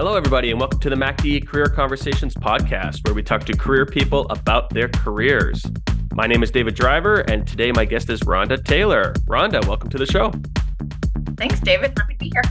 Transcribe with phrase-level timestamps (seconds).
[0.00, 3.84] Hello, everybody, and welcome to the MACD Career Conversations podcast, where we talk to career
[3.84, 5.62] people about their careers.
[6.14, 9.12] My name is David Driver, and today my guest is Rhonda Taylor.
[9.28, 10.32] Rhonda, welcome to the show.
[11.36, 11.92] Thanks, David.
[11.98, 12.42] Happy to be here.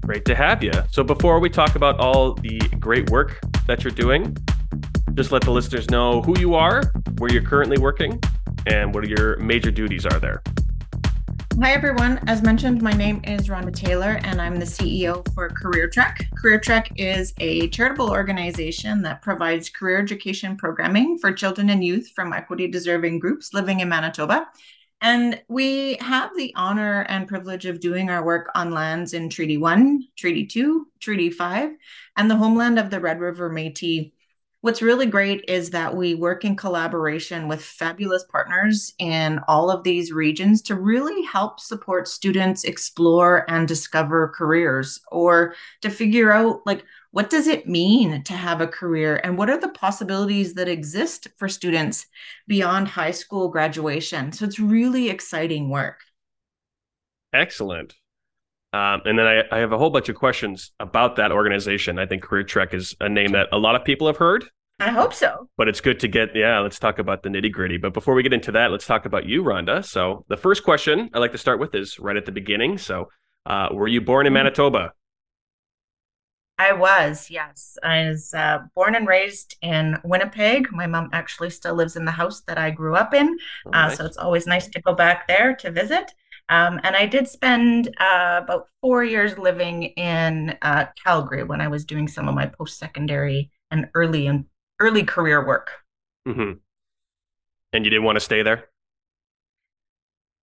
[0.00, 0.72] Great to have you.
[0.90, 3.38] So, before we talk about all the great work
[3.68, 4.36] that you're doing,
[5.14, 8.20] just let the listeners know who you are, where you're currently working,
[8.66, 10.42] and what your major duties are there.
[11.60, 12.18] Hi, everyone.
[12.26, 16.26] As mentioned, my name is Rhonda Taylor, and I'm the CEO for Career Trek.
[16.34, 22.10] Career Trek is a charitable organization that provides career education programming for children and youth
[22.16, 24.48] from equity deserving groups living in Manitoba.
[25.02, 29.58] And we have the honor and privilege of doing our work on lands in Treaty
[29.58, 31.70] 1, Treaty 2, Treaty 5,
[32.16, 34.11] and the homeland of the Red River Metis
[34.62, 39.82] What's really great is that we work in collaboration with fabulous partners in all of
[39.82, 46.60] these regions to really help support students explore and discover careers or to figure out
[46.64, 50.68] like what does it mean to have a career and what are the possibilities that
[50.68, 52.06] exist for students
[52.46, 54.30] beyond high school graduation.
[54.30, 55.98] So it's really exciting work.
[57.32, 57.96] Excellent.
[58.72, 61.98] Um, and then I, I, have a whole bunch of questions about that organization.
[61.98, 64.46] I think Career Trek is a name that a lot of people have heard.
[64.80, 65.48] I hope so.
[65.56, 67.78] But it's good to get, yeah, let's talk about the nitty gritty.
[67.78, 69.84] But before we get into that, let's talk about you, Rhonda.
[69.84, 72.78] So the first question I like to start with is right at the beginning.
[72.78, 73.08] So,
[73.46, 74.44] uh, were you born in mm-hmm.
[74.44, 74.92] Manitoba?
[76.58, 77.76] I was, yes.
[77.82, 80.70] I was uh, born and raised in Winnipeg.
[80.70, 83.36] My mom actually still lives in the house that I grew up in.
[83.66, 83.90] Oh, uh.
[83.90, 86.12] So it's always nice to go back there to visit.
[86.48, 91.68] Um, and I did spend uh, about four years living in uh, Calgary when I
[91.68, 94.44] was doing some of my post secondary and early and
[94.82, 95.70] early career work.
[96.26, 96.58] Mm-hmm.
[97.72, 98.68] And you didn't want to stay there?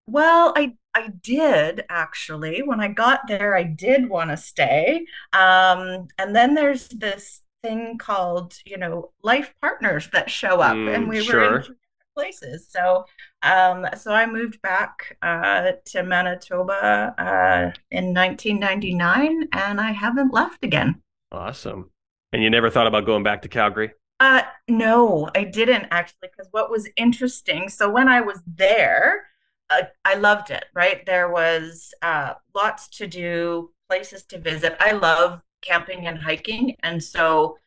[0.08, 2.64] Well, I I did actually.
[2.64, 5.06] When I got there, I did want to stay.
[5.34, 10.96] Um, and then there's this thing called, you know, life partners that show up, mm,
[10.96, 11.40] and we sure.
[11.40, 11.76] were in
[12.16, 12.68] places.
[12.70, 13.06] So
[13.44, 20.64] um, so I moved back uh, to Manitoba uh, in 1999, and I haven't left
[20.64, 21.02] again.
[21.32, 21.92] Awesome.
[22.34, 23.92] And you never thought about going back to Calgary?
[24.20, 27.70] Uh, no, I didn't actually, because what was interesting.
[27.70, 29.28] So when I was there,
[29.70, 30.66] uh, I loved it.
[30.74, 34.76] Right, there was uh, lots to do, places to visit.
[34.80, 37.58] I love camping and hiking, and so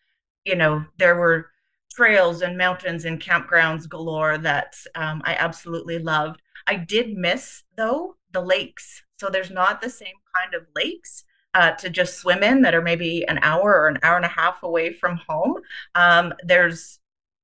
[0.45, 1.51] you know there were
[1.95, 6.43] trails and mountains and campgrounds galore that um, I absolutely loved.
[6.67, 9.03] I did miss though the lakes.
[9.21, 11.25] So there's not the same kind of lakes
[11.55, 14.29] uh, to just swim in that are maybe an hour or an hour and a
[14.29, 15.61] half away from home.
[15.95, 16.99] Um, there's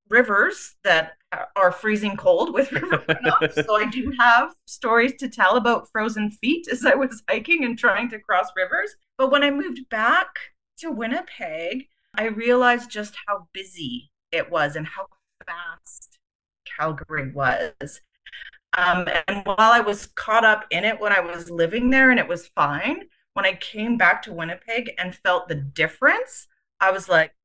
[0.08, 1.12] rivers that
[1.56, 3.64] are freezing cold with river runoff.
[3.64, 7.78] so I do have stories to tell about frozen feet as I was hiking and
[7.78, 8.94] trying to cross rivers.
[9.18, 10.28] But when I moved back
[10.78, 15.06] to Winnipeg, I realized just how busy it was and how
[15.46, 16.18] fast
[16.64, 18.00] Calgary was.
[18.76, 22.20] Um, and while I was caught up in it when I was living there and
[22.20, 23.02] it was fine,
[23.38, 26.48] when I came back to Winnipeg and felt the difference,
[26.80, 27.36] I was like,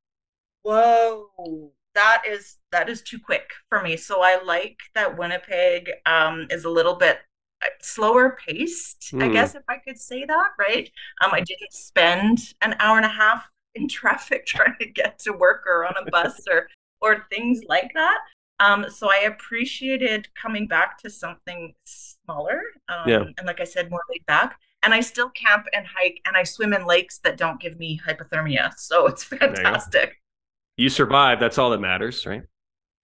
[0.64, 3.96] whoa, that is that is too quick for me.
[3.96, 7.20] So I like that Winnipeg um, is a little bit
[7.64, 9.22] uh, slower paced, mm.
[9.22, 9.34] I hmm.
[9.34, 10.90] guess if I could say that, right?
[11.24, 15.34] Um, I didn't spend an hour and a half in traffic trying to get to
[15.34, 16.70] work or on a bus or
[17.02, 18.18] or things like that.
[18.60, 22.64] Um, so I appreciated coming back to something smaller.
[22.90, 23.24] Um, yeah.
[23.38, 24.58] and like I said, more laid back.
[24.84, 28.00] And I still camp and hike and I swim in lakes that don't give me
[28.06, 28.74] hypothermia.
[28.78, 30.18] So it's fantastic.
[30.78, 31.42] You, you survived.
[31.42, 32.44] That's all that matters, right?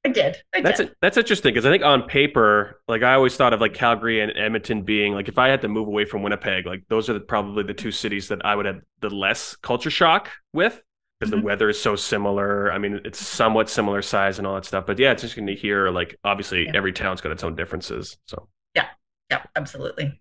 [0.05, 0.37] I did.
[0.55, 0.89] I that's did.
[0.89, 4.21] A, that's interesting because I think on paper, like I always thought of like Calgary
[4.21, 7.13] and Edmonton being like if I had to move away from Winnipeg, like those are
[7.13, 10.81] the, probably the two cities that I would have the less culture shock with
[11.19, 11.41] because mm-hmm.
[11.41, 12.71] the weather is so similar.
[12.71, 14.85] I mean, it's somewhat similar size and all that stuff.
[14.85, 16.71] But yeah, it's interesting to hear like obviously yeah.
[16.75, 18.17] every town's got its own differences.
[18.25, 18.87] So yeah,
[19.29, 20.17] yeah, absolutely.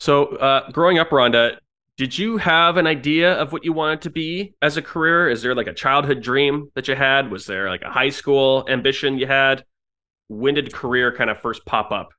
[0.00, 1.56] So uh, growing up, Rhonda,
[1.96, 5.28] did you have an idea of what you wanted to be as a career?
[5.30, 7.30] Is there like a childhood dream that you had?
[7.30, 9.64] Was there like a high school ambition you had?
[10.28, 12.10] When did career kind of first pop up?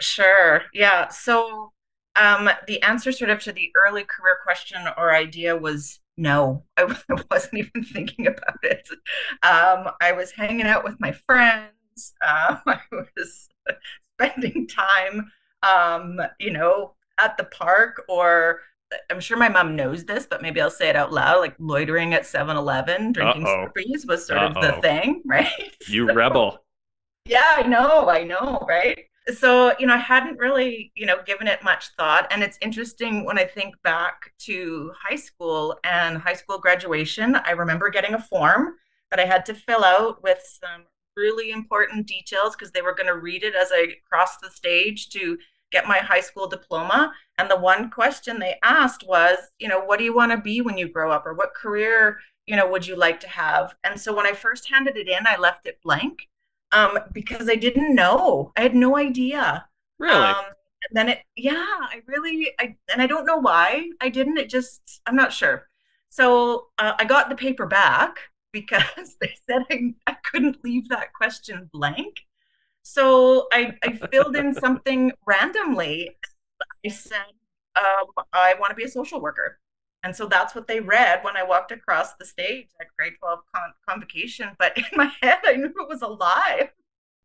[0.00, 0.62] Sure.
[0.72, 1.08] Yeah.
[1.08, 1.72] So
[2.16, 6.64] um, the answer sort of to the early career question or idea was no.
[6.76, 6.84] I,
[7.30, 8.88] wasn't even thinking about it.
[9.42, 11.70] Um, I was hanging out with my friends.
[12.26, 13.48] Um, I was
[14.14, 15.30] spending time,
[15.62, 18.60] um, you know, at the park or
[19.10, 21.40] I'm sure my mom knows this, but maybe I'll say it out loud.
[21.40, 24.60] Like loitering at 7 Eleven, drinking Slurpees was sort Uh-oh.
[24.60, 25.48] of the thing, right?
[25.88, 26.64] You so, rebel.
[27.24, 28.08] Yeah, I know.
[28.08, 28.64] I know.
[28.68, 29.06] Right.
[29.34, 33.24] so you know i hadn't really you know given it much thought and it's interesting
[33.24, 38.20] when i think back to high school and high school graduation i remember getting a
[38.20, 38.74] form
[39.10, 40.82] that i had to fill out with some
[41.16, 45.08] really important details because they were going to read it as i crossed the stage
[45.08, 45.38] to
[45.74, 49.98] get my high school diploma and the one question they asked was you know what
[49.98, 52.86] do you want to be when you grow up or what career you know would
[52.86, 55.82] you like to have and so when i first handed it in i left it
[55.82, 56.28] blank
[56.74, 58.52] um, because I didn't know.
[58.56, 59.66] I had no idea.
[59.98, 60.14] Really?
[60.14, 60.44] Um,
[60.92, 64.38] then it, yeah, I really, I and I don't know why I didn't.
[64.38, 65.68] It just, I'm not sure.
[66.10, 68.18] So uh, I got the paper back
[68.52, 72.20] because they said I, I couldn't leave that question blank.
[72.84, 76.16] So I, I filled in something randomly.
[76.84, 77.32] I said,
[77.76, 79.58] um, I want to be a social worker.
[80.04, 83.38] And so that's what they read when I walked across the stage at grade 12
[83.54, 84.50] con- convocation.
[84.58, 86.70] But in my head, I knew it was a lie.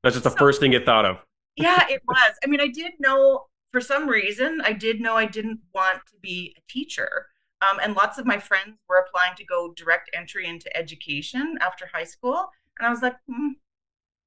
[0.02, 1.18] That's just the so, first thing you thought of.
[1.58, 2.32] yeah, it was.
[2.44, 6.18] I mean, I did know for some reason, I did know I didn't want to
[6.22, 7.28] be a teacher.
[7.62, 11.86] Um, and lots of my friends were applying to go direct entry into education after
[11.94, 12.50] high school.
[12.80, 13.52] And I was like, mm,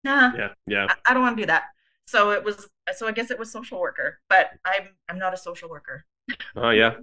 [0.04, 0.86] nah, yeah, yeah.
[0.88, 1.64] I, I don't want to do that.
[2.06, 5.36] So it was, so I guess it was social worker, but I'm, I'm not a
[5.36, 6.04] social worker.
[6.56, 6.94] Oh, yeah.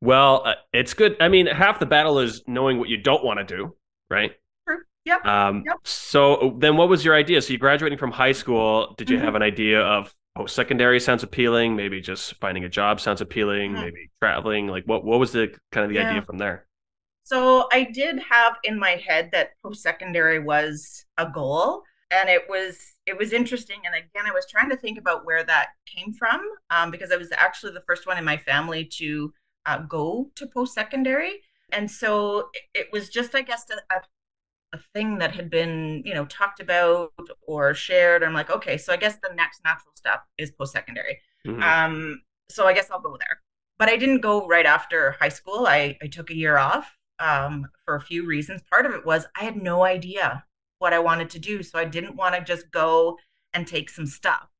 [0.00, 1.16] Well, uh, it's good.
[1.20, 3.76] I mean, half the battle is knowing what you don't want to do,
[4.10, 4.32] right?
[5.04, 5.24] Yep.
[5.26, 5.76] Um, yep.
[5.84, 7.40] So then what was your idea?
[7.42, 9.24] So you graduating from high school, did you mm-hmm.
[9.26, 11.76] have an idea of post secondary sounds appealing?
[11.76, 13.82] Maybe just finding a job sounds appealing, mm-hmm.
[13.82, 14.66] maybe traveling.
[14.66, 16.08] Like what, what was the kind of the yeah.
[16.08, 16.66] idea from there?
[17.24, 21.82] So I did have in my head that post secondary was a goal
[22.14, 25.42] and it was it was interesting and again i was trying to think about where
[25.42, 26.40] that came from
[26.70, 29.32] um, because i was actually the first one in my family to
[29.66, 31.40] uh, go to post secondary.
[31.70, 33.96] And so it, was just, I guess, a,
[34.72, 37.12] a thing that had been, you know, talked about
[37.46, 38.22] or shared.
[38.22, 41.20] I'm like, okay, so I guess the next natural step is post secondary.
[41.46, 41.62] Mm-hmm.
[41.62, 43.40] Um, so I guess I'll go there.
[43.78, 45.66] But I didn't go right after high school.
[45.66, 48.62] I, I took a year off um, for a few reasons.
[48.70, 50.44] Part of it was I had no idea
[50.84, 51.62] what I wanted to do.
[51.62, 53.16] So I didn't want to just go
[53.54, 54.50] and take some stuff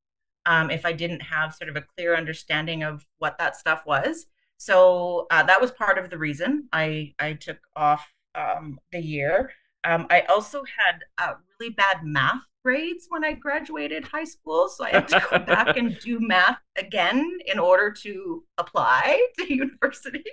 [0.47, 4.25] um, if I didn't have sort of a clear understanding of what that stuff was.
[4.57, 9.53] So uh, that was part of the reason I I took off um, the year.
[9.85, 14.85] Um, I also had uh, really bad math grades when I graduated high school, so
[14.87, 20.25] I had to go back and do math again in order to apply to university.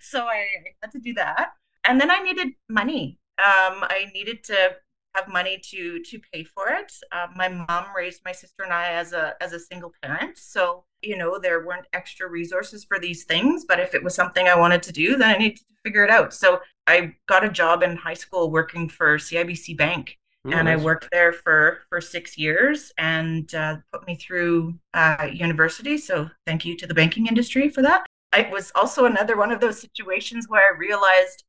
[0.00, 0.46] So I
[0.80, 3.18] had to do that, and then I needed money.
[3.38, 4.76] Um, I needed to
[5.20, 6.92] have money to to pay for it.
[7.12, 10.84] Uh, my mom raised my sister and I as a as a single parent, so
[11.02, 13.64] you know there weren't extra resources for these things.
[13.68, 16.10] But if it was something I wanted to do, then I needed to figure it
[16.10, 16.32] out.
[16.34, 20.80] So I got a job in high school working for CIBC Bank, Ooh, and nice.
[20.80, 25.98] I worked there for for six years and uh, put me through uh, university.
[25.98, 28.06] So thank you to the banking industry for that.
[28.36, 31.42] It was also another one of those situations where I realized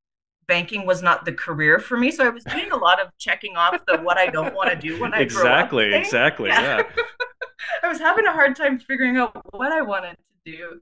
[0.48, 2.12] banking was not the career for me.
[2.12, 4.76] So I was doing a lot of checking off the what I don't want to
[4.76, 6.04] do when I exactly, grow up.
[6.04, 6.78] Exactly, yeah.
[6.78, 7.04] yeah.
[7.84, 10.82] I was having a hard time figuring out what I wanted to do.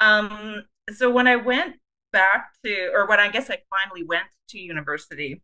[0.00, 1.76] Um, so when I went
[2.12, 5.42] back to, or when I guess I finally went to university,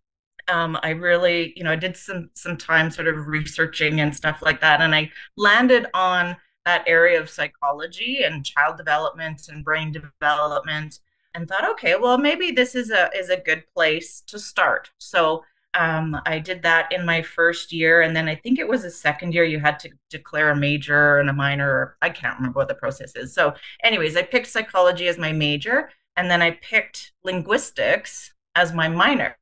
[0.48, 4.42] um, I really, you know, I did some some time sort of researching and stuff
[4.42, 9.92] like that, and I landed on that area of psychology and child development and brain
[9.92, 10.98] development
[11.34, 14.90] and thought, okay, well, maybe this is a is a good place to start.
[14.98, 18.84] So um, I did that in my first year, and then I think it was
[18.84, 19.44] a second year.
[19.44, 21.96] You had to declare a major and a minor.
[22.02, 23.34] I can't remember what the process is.
[23.34, 28.88] So, anyways, I picked psychology as my major, and then I picked linguistics as my
[28.88, 29.38] minor.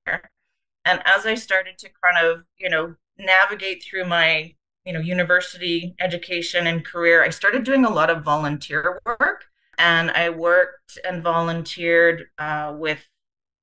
[0.84, 4.54] And as I started to kind of, you know, navigate through my,
[4.84, 9.49] you know, university education and career, I started doing a lot of volunteer work
[9.80, 13.08] and I worked and volunteered uh, with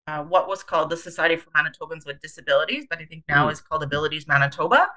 [0.07, 3.51] uh, what was called the Society for Manitobans with Disabilities, but I think now mm.
[3.51, 4.87] is called Abilities Manitoba.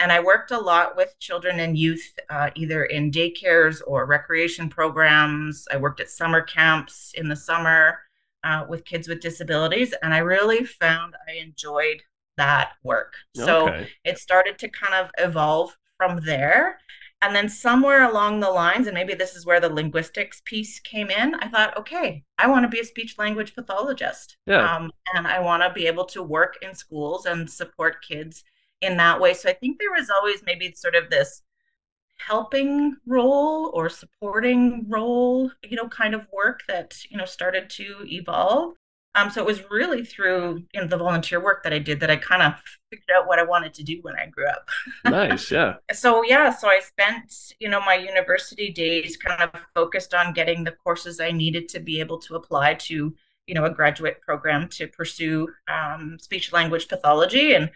[0.00, 4.68] And I worked a lot with children and youth, uh, either in daycares or recreation
[4.68, 5.66] programs.
[5.70, 7.98] I worked at summer camps in the summer
[8.42, 12.02] uh, with kids with disabilities, and I really found I enjoyed
[12.36, 13.14] that work.
[13.34, 16.78] So it started to kind of evolve from there.
[17.22, 21.10] And then somewhere along the lines, and maybe this is where the linguistics piece came
[21.10, 24.36] in, I thought, okay, I want to be a speech language pathologist.
[24.46, 24.76] Yeah.
[24.76, 28.44] Um, and I want to be able to work in schools and support kids
[28.82, 29.32] in that way.
[29.32, 31.42] So I think there was always maybe sort of this
[32.18, 38.04] helping role or supporting role, you know, kind of work that, you know, started to
[38.06, 38.74] evolve.
[39.16, 42.10] Um, so it was really through you know the volunteer work that I did that
[42.10, 42.52] I kind of
[42.90, 44.68] figured out what I wanted to do when I grew up.
[45.06, 45.76] nice, yeah.
[45.92, 50.64] So yeah, so I spent you know my university days kind of focused on getting
[50.64, 53.14] the courses I needed to be able to apply to
[53.46, 57.70] you know a graduate program to pursue um, speech language pathology, and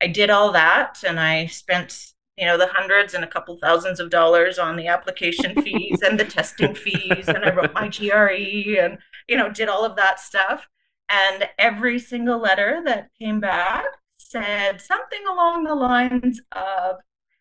[0.00, 4.00] I did all that, and I spent you know the hundreds and a couple thousands
[4.00, 8.80] of dollars on the application fees and the testing fees, and I wrote my GRE
[8.80, 8.96] and
[9.28, 10.66] you know did all of that stuff
[11.08, 13.84] and every single letter that came back
[14.18, 16.96] said something along the lines of,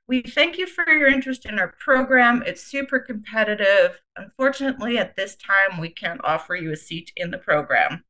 [0.08, 2.44] we thank you for your interest in our program.
[2.46, 4.00] It's super competitive.
[4.18, 8.04] Unfortunately, at this time, we can't offer you a seat in the program.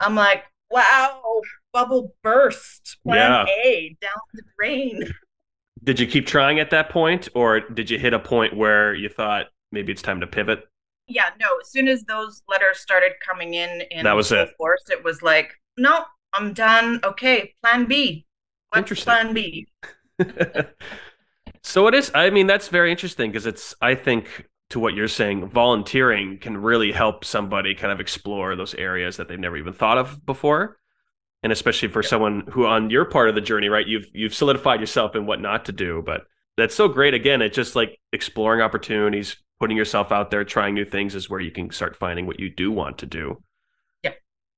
[0.00, 1.22] I'm like, wow,
[1.72, 3.54] bubble burst, plan yeah.
[3.64, 5.02] A down the drain.
[5.84, 9.08] Did you keep trying at that point, or did you hit a point where you
[9.08, 10.66] thought maybe it's time to pivot?
[11.08, 11.46] Yeah, no.
[11.60, 14.50] As soon as those letters started coming in, in that was it.
[14.56, 17.00] Force, it was like, no, I'm done.
[17.04, 18.26] Okay, Plan B.
[18.70, 19.12] What's interesting.
[19.12, 19.68] Plan B.
[21.62, 22.10] so it is.
[22.14, 23.74] I mean, that's very interesting because it's.
[23.80, 28.74] I think to what you're saying, volunteering can really help somebody kind of explore those
[28.74, 30.78] areas that they've never even thought of before.
[31.42, 33.86] And especially for someone who on your part of the journey, right?
[33.86, 36.22] You've you've solidified yourself in what not to do, but
[36.56, 37.14] that's so great.
[37.14, 41.40] Again, it's just like exploring opportunities, putting yourself out there, trying new things is where
[41.40, 43.42] you can start finding what you do want to do.
[44.02, 44.12] Yeah.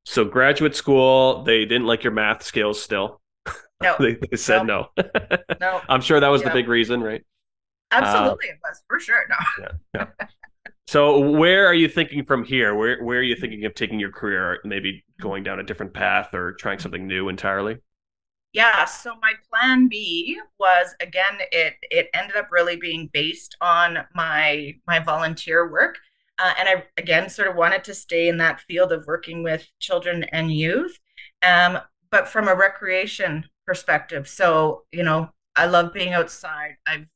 [0.05, 3.21] So graduate school, they didn't like your math skills still.
[3.81, 3.95] No.
[4.00, 4.88] they, they, said no.
[4.97, 5.05] No.
[5.61, 5.81] no.
[5.88, 6.49] I'm sure that was yeah.
[6.49, 7.25] the big reason, right?
[7.93, 9.25] Absolutely, uh, it was for sure.
[9.28, 9.37] No.
[9.95, 10.26] yeah, yeah.
[10.88, 12.75] So where are you thinking from here?
[12.75, 14.59] Where where are you thinking of taking your career?
[14.64, 17.76] Maybe going down a different path or trying something new entirely?
[18.59, 23.99] Yeah so my plan b was again it it ended up really being based on
[24.15, 25.97] my my volunteer work
[26.38, 29.67] uh, and i again sort of wanted to stay in that field of working with
[29.79, 30.99] children and youth
[31.43, 31.79] um,
[32.11, 34.29] but from a recreation perspective.
[34.29, 36.77] So you know i love being outside.
[36.87, 37.07] I've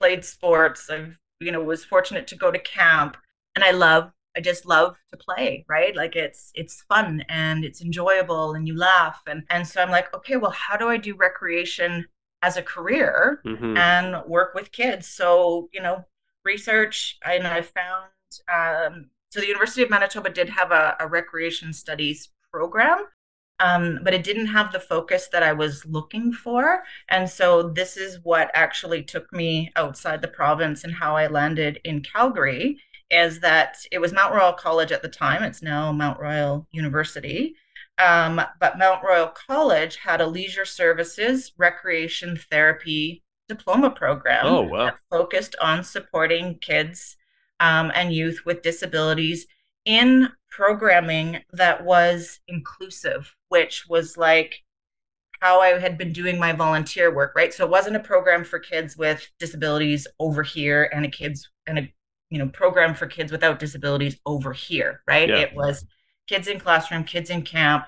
[0.00, 0.88] played sports.
[0.90, 3.16] I've you know was fortunate to go to camp
[3.54, 5.96] and i love I just love to play, right?
[5.96, 10.14] Like it's it's fun and it's enjoyable and you laugh and and so I'm like,
[10.14, 12.06] okay, well, how do I do recreation
[12.42, 13.76] as a career mm-hmm.
[13.76, 15.08] and work with kids?
[15.08, 16.04] So, you know,
[16.44, 18.06] research and I found
[18.48, 23.06] um, so the University of Manitoba did have a, a recreation studies program
[23.60, 26.84] um, but it didn't have the focus that I was looking for.
[27.08, 31.80] And so this is what actually took me outside the province and how I landed
[31.84, 32.78] in Calgary
[33.10, 35.42] is that it was Mount Royal College at the time.
[35.42, 37.54] It's now Mount Royal University.
[37.98, 44.84] Um, but Mount Royal College had a leisure services, recreation therapy diploma program oh, wow.
[44.86, 47.16] that focused on supporting kids
[47.60, 49.46] um, and youth with disabilities
[49.84, 54.62] in programming that was inclusive, which was like
[55.40, 57.54] how I had been doing my volunteer work, right?
[57.54, 61.78] So it wasn't a program for kids with disabilities over here and a kids and
[61.78, 61.92] a
[62.30, 65.28] you know program for kids without disabilities over here right?
[65.28, 65.38] Yeah.
[65.38, 65.84] it was
[66.28, 67.86] kids in classroom kids in camp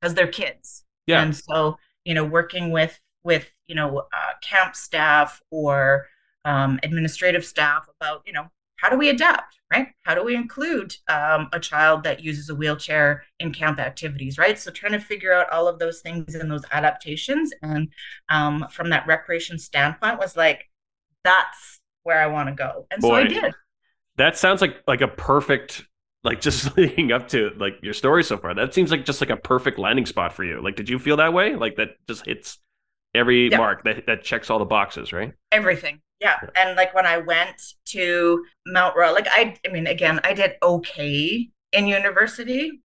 [0.00, 0.84] because they're kids.
[1.06, 1.22] Yeah.
[1.22, 6.06] And so you know working with with you know uh, camp staff or
[6.44, 9.88] um, administrative staff about you know how do we adapt right?
[10.02, 14.58] How do we include um, a child that uses a wheelchair in camp activities right?
[14.58, 17.88] So trying to figure out all of those things and those adaptations and
[18.28, 20.68] um, from that recreation standpoint was like
[21.24, 22.86] that's where i want to go.
[22.90, 23.54] And Boy, so i did
[24.16, 25.84] that sounds like like a perfect
[26.24, 28.54] like just leading up to like your story so far.
[28.54, 30.62] That seems like just like a perfect landing spot for you.
[30.62, 31.54] Like, did you feel that way?
[31.54, 32.58] Like that just hits
[33.14, 33.58] every yeah.
[33.58, 35.32] mark that that checks all the boxes, right?
[35.50, 36.00] Everything.
[36.20, 36.36] Yeah.
[36.42, 36.50] yeah.
[36.56, 40.52] And like when I went to Mount Royal, like I I mean, again, I did
[40.62, 42.82] okay in university.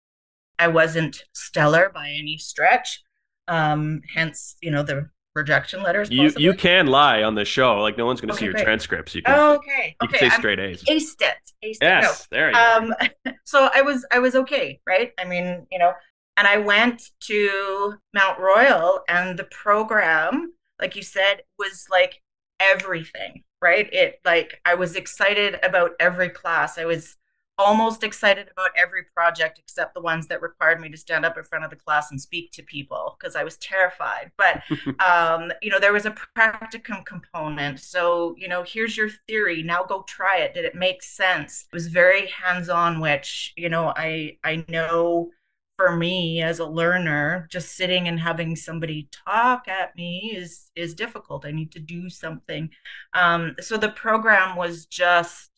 [0.59, 3.01] I wasn't stellar by any stretch.
[3.47, 6.11] Um, hence, you know, the rejection letters.
[6.11, 6.43] You possibly?
[6.43, 7.79] you can lie on the show.
[7.79, 8.65] Like no one's going to okay, see your great.
[8.65, 9.15] transcripts.
[9.15, 9.35] You can.
[9.37, 9.95] Oh, okay.
[10.01, 10.17] You okay.
[10.17, 10.83] can say straight A's.
[10.83, 11.53] Aced it.
[11.63, 12.21] Aced yes.
[12.21, 12.27] It.
[12.31, 12.37] No.
[12.37, 12.93] There you um,
[13.25, 13.31] go.
[13.45, 15.13] so I was I was okay, right?
[15.17, 15.93] I mean, you know,
[16.37, 22.21] and I went to Mount Royal, and the program, like you said, was like
[22.59, 23.91] everything, right?
[23.93, 26.77] It like I was excited about every class.
[26.77, 27.16] I was
[27.57, 31.43] almost excited about every project except the ones that required me to stand up in
[31.43, 34.31] front of the class and speak to people because I was terrified.
[34.37, 34.61] But
[35.05, 37.79] um, you know, there was a practicum component.
[37.79, 39.63] So, you know, here's your theory.
[39.63, 40.53] Now go try it.
[40.53, 41.65] Did it make sense?
[41.71, 45.31] It was very hands-on, which, you know, I I know
[45.77, 50.93] for me as a learner, just sitting and having somebody talk at me is is
[50.93, 51.45] difficult.
[51.45, 52.69] I need to do something.
[53.13, 55.51] Um, so the program was just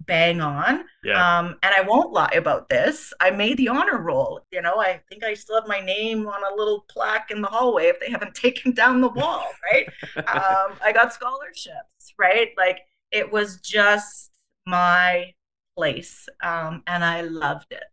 [0.00, 0.84] bang on.
[1.02, 1.38] Yeah.
[1.38, 3.12] Um, and I won't lie about this.
[3.20, 4.40] I made the honor roll.
[4.50, 7.48] You know, I think I still have my name on a little plaque in the
[7.48, 9.86] hallway if they haven't taken down the wall, right?
[10.16, 12.50] um, I got scholarships, right?
[12.56, 14.30] Like it was just
[14.66, 15.32] my
[15.76, 16.28] place.
[16.42, 17.84] Um, and I loved it.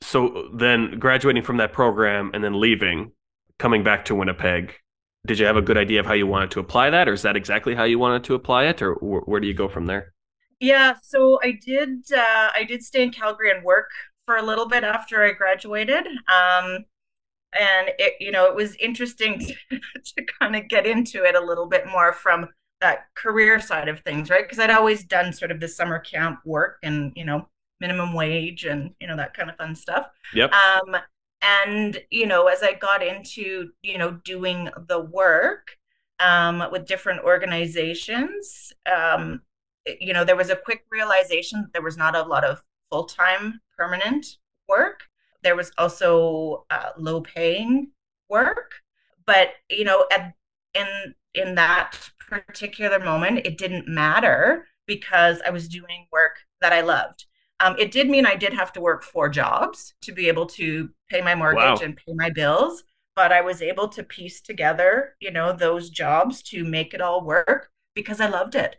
[0.00, 3.12] So then graduating from that program and then leaving,
[3.58, 4.74] coming back to Winnipeg,
[5.26, 7.22] did you have a good idea of how you wanted to apply that, or is
[7.22, 9.86] that exactly how you wanted to apply it, or wh- where do you go from
[9.86, 10.12] there?
[10.64, 12.10] Yeah, so I did.
[12.10, 13.90] Uh, I did stay in Calgary and work
[14.24, 16.86] for a little bit after I graduated, um,
[17.52, 19.54] and it, you know, it was interesting to,
[20.16, 22.48] to kind of get into it a little bit more from
[22.80, 24.42] that career side of things, right?
[24.42, 27.46] Because I'd always done sort of the summer camp work and you know
[27.80, 30.06] minimum wage and you know that kind of fun stuff.
[30.32, 30.50] Yep.
[30.52, 30.96] Um,
[31.42, 35.76] and you know as i got into you know doing the work
[36.20, 39.42] um, with different organizations um,
[40.00, 43.60] you know there was a quick realization that there was not a lot of full-time
[43.76, 44.26] permanent
[44.68, 45.00] work
[45.42, 47.90] there was also uh, low paying
[48.28, 48.72] work
[49.26, 50.34] but you know at,
[50.74, 56.80] in in that particular moment it didn't matter because i was doing work that i
[56.80, 57.26] loved
[57.60, 60.90] um, it did mean I did have to work four jobs to be able to
[61.08, 61.78] pay my mortgage wow.
[61.82, 62.82] and pay my bills,
[63.14, 67.24] but I was able to piece together, you know, those jobs to make it all
[67.24, 68.76] work because I loved it.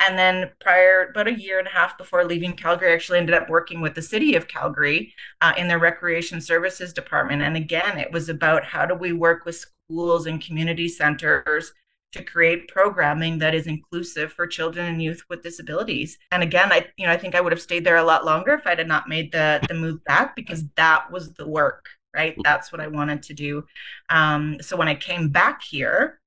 [0.00, 3.34] And then prior, about a year and a half before leaving Calgary, I actually ended
[3.34, 7.42] up working with the city of Calgary uh, in their recreation services department.
[7.42, 11.72] And again, it was about how do we work with schools and community centers
[12.12, 16.18] to create programming that is inclusive for children and youth with disabilities.
[16.30, 18.52] And again, I you know, I think I would have stayed there a lot longer
[18.54, 22.36] if I had not made the the move back because that was the work, right?
[22.44, 23.64] That's what I wanted to do.
[24.08, 26.20] Um, so when I came back here,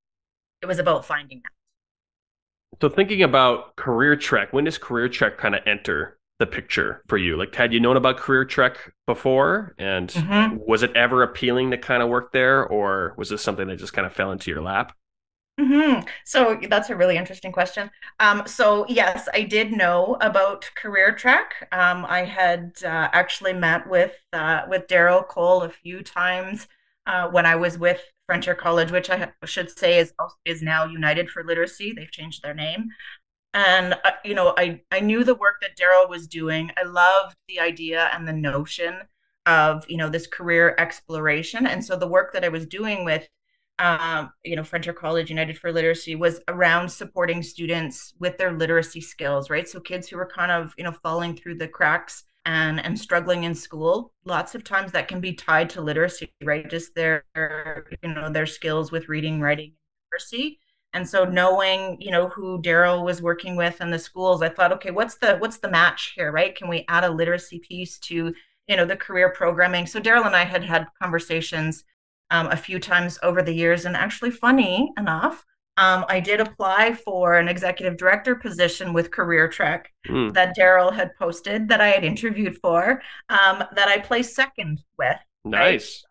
[0.62, 1.51] it was about finding that.
[2.82, 7.16] So thinking about Career Trek, when does Career Trek kind of enter the picture for
[7.16, 7.36] you?
[7.36, 9.76] Like, had you known about Career Trek before?
[9.78, 10.56] And mm-hmm.
[10.66, 12.66] was it ever appealing to kind of work there?
[12.66, 14.96] Or was this something that just kind of fell into your lap?
[15.60, 16.08] Mm-hmm.
[16.24, 17.88] So that's a really interesting question.
[18.18, 21.68] Um, so yes, I did know about Career Trek.
[21.70, 26.66] Um, I had uh, actually met with uh, with Daryl Cole a few times
[27.06, 30.12] uh, when I was with Frontier College, which I should say is
[30.44, 31.92] is now United for Literacy.
[31.92, 32.88] They've changed their name,
[33.54, 36.70] and uh, you know, I I knew the work that Daryl was doing.
[36.76, 39.00] I loved the idea and the notion
[39.46, 43.28] of you know this career exploration, and so the work that I was doing with
[43.78, 49.00] um, you know, Frontier College United for Literacy was around supporting students with their literacy
[49.00, 49.68] skills, right?
[49.68, 53.44] So kids who were kind of, you know, falling through the cracks and and struggling
[53.44, 56.68] in school, lots of times that can be tied to literacy, right?
[56.68, 57.24] Just their,
[58.02, 59.74] you know, their skills with reading, writing,
[60.10, 60.58] literacy.
[60.94, 64.72] And so knowing, you know, who Daryl was working with and the schools, I thought,
[64.72, 66.54] okay, what's the what's the match here, right?
[66.54, 68.34] Can we add a literacy piece to,
[68.68, 69.86] you know, the career programming?
[69.86, 71.84] So Daryl and I had had conversations
[72.30, 73.84] um, a few times over the years.
[73.84, 75.44] And actually, funny enough,
[75.78, 80.32] um, I did apply for an executive director position with Career Trek mm.
[80.34, 85.16] that Daryl had posted that I had interviewed for, um, that I placed second with.
[85.44, 86.04] Nice.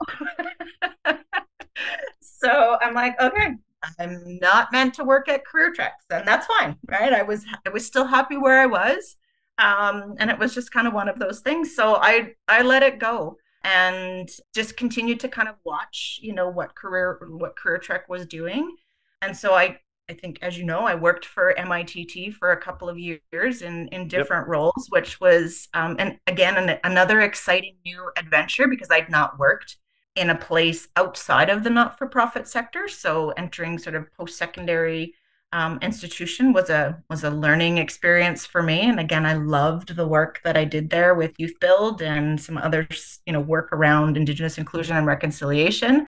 [1.05, 1.17] Right?
[2.21, 3.55] so I'm like, okay,
[3.99, 7.13] I'm not meant to work at Career Trek, and that's fine, right?
[7.13, 9.15] I was I was still happy where I was,
[9.57, 11.75] um, and it was just kind of one of those things.
[11.75, 16.49] So I I let it go and just continued to kind of watch, you know,
[16.49, 18.75] what career what Career Trek was doing.
[19.21, 19.79] And so I
[20.09, 23.87] I think as you know, I worked for MITT for a couple of years in
[23.89, 24.49] in different yep.
[24.49, 29.77] roles, which was um, and again an, another exciting new adventure because I'd not worked
[30.15, 32.89] in a place outside of the not-for-profit sector.
[32.89, 35.13] So entering sort of post-secondary
[35.53, 40.07] um, institution was a was a learning experience for me and again i loved the
[40.07, 42.87] work that i did there with youth build and some other
[43.25, 46.07] you know work around indigenous inclusion and reconciliation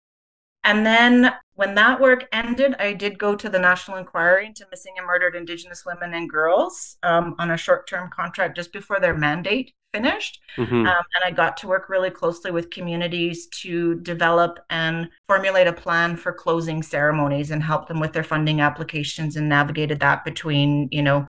[0.63, 4.93] and then when that work ended i did go to the national inquiry into missing
[4.97, 9.73] and murdered indigenous women and girls um, on a short-term contract just before their mandate
[9.93, 10.39] finished.
[10.57, 10.85] Mm-hmm.
[10.85, 15.73] Um, and I got to work really closely with communities to develop and formulate a
[15.73, 20.89] plan for closing ceremonies and help them with their funding applications and navigated that between,
[20.91, 21.27] you know,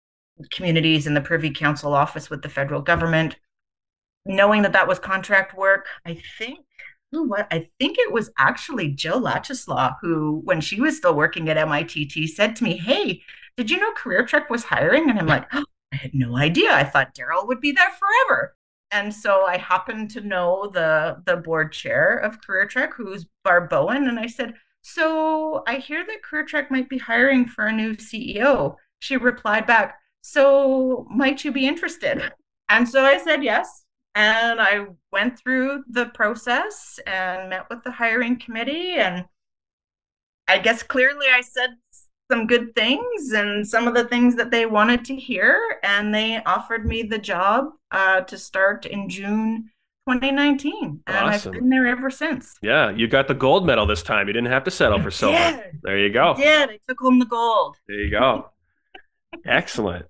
[0.52, 3.38] communities and the Privy Council office with the federal government.
[4.26, 6.60] Knowing that that was contract work, I think
[7.18, 7.48] know what?
[7.52, 12.30] I think it was actually Jill Lachislaw who, when she was still working at MITT,
[12.30, 13.22] said to me, Hey,
[13.58, 15.10] did you know Career Trek was hiring?
[15.10, 16.72] And I'm like, oh, I had no idea.
[16.74, 18.56] I thought Daryl would be there forever
[18.92, 23.70] and so I happened to know the the board chair of Career Trek, who's Barb
[23.70, 27.74] Bowen, and I said, "So I hear that Career Trek might be hiring for a
[27.74, 32.32] new CEO." She replied back, So might you be interested?
[32.70, 33.84] And so I said yes.
[34.18, 38.94] And I went through the process and met with the hiring committee.
[38.94, 39.26] And
[40.48, 41.78] I guess clearly I said
[42.32, 45.62] some good things and some of the things that they wanted to hear.
[45.84, 49.70] And they offered me the job uh, to start in June
[50.10, 51.04] 2019.
[51.06, 51.54] And awesome.
[51.54, 52.56] I've been there ever since.
[52.64, 54.26] Yeah, you got the gold medal this time.
[54.26, 55.38] You didn't have to settle for silver.
[55.38, 55.80] Did.
[55.84, 56.34] There you go.
[56.34, 56.70] I did.
[56.72, 57.76] I took home the gold.
[57.88, 58.50] There you go.
[59.46, 60.08] Excellent.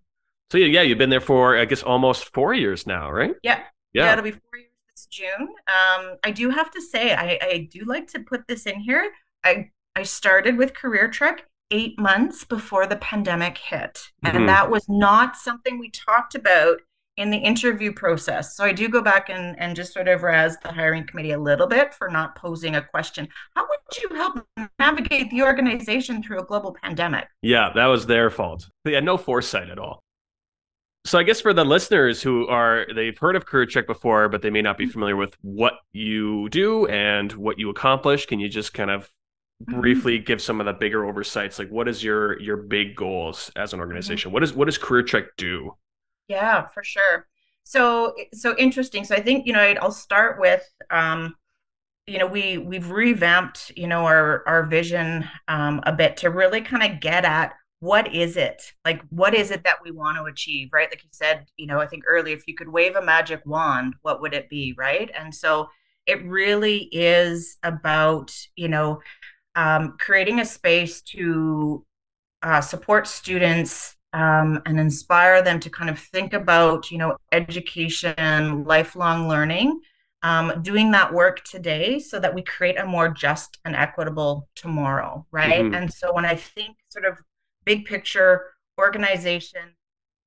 [0.49, 3.35] So yeah, you've been there for I guess almost four years now, right?
[3.43, 3.63] Yeah.
[3.93, 5.47] Yeah, yeah it'll be four years this June.
[5.67, 9.11] Um, I do have to say, I, I do like to put this in here.
[9.43, 13.99] I I started with Career Trek eight months before the pandemic hit.
[14.23, 14.45] And mm-hmm.
[14.47, 16.77] that was not something we talked about
[17.17, 18.55] in the interview process.
[18.55, 21.39] So I do go back and, and just sort of razz the hiring committee a
[21.39, 23.27] little bit for not posing a question.
[23.55, 24.45] How would you help
[24.79, 27.27] navigate the organization through a global pandemic?
[27.41, 28.69] Yeah, that was their fault.
[28.85, 30.03] They had no foresight at all.
[31.07, 34.41] So I guess for the listeners who are they've heard of Career Trek before, but
[34.41, 34.91] they may not be mm-hmm.
[34.91, 39.09] familiar with what you do and what you accomplish, can you just kind of
[39.63, 39.79] mm-hmm.
[39.79, 41.59] briefly give some of the bigger oversights?
[41.59, 43.83] Like what is your your big goals as an mm-hmm.
[43.83, 44.33] organization?
[44.33, 45.77] What is what does Career Trek do?
[46.27, 47.25] Yeah, for sure.
[47.63, 49.05] So so interesting.
[49.05, 51.35] So I think you know I'll start with um,
[52.05, 56.59] you know we we've revamped you know our our vision um, a bit to really
[56.59, 60.23] kind of get at what is it like what is it that we want to
[60.23, 63.01] achieve right like you said you know i think earlier if you could wave a
[63.01, 65.67] magic wand what would it be right and so
[66.07, 68.99] it really is about you know
[69.55, 71.83] um, creating a space to
[72.43, 78.63] uh, support students um, and inspire them to kind of think about, you know, education,
[78.63, 79.79] lifelong learning,
[80.23, 85.25] um, doing that work today so that we create a more just and equitable tomorrow,
[85.31, 85.63] right?
[85.63, 85.73] Mm-hmm.
[85.73, 87.17] And so when I think sort of
[87.67, 89.75] big picture organization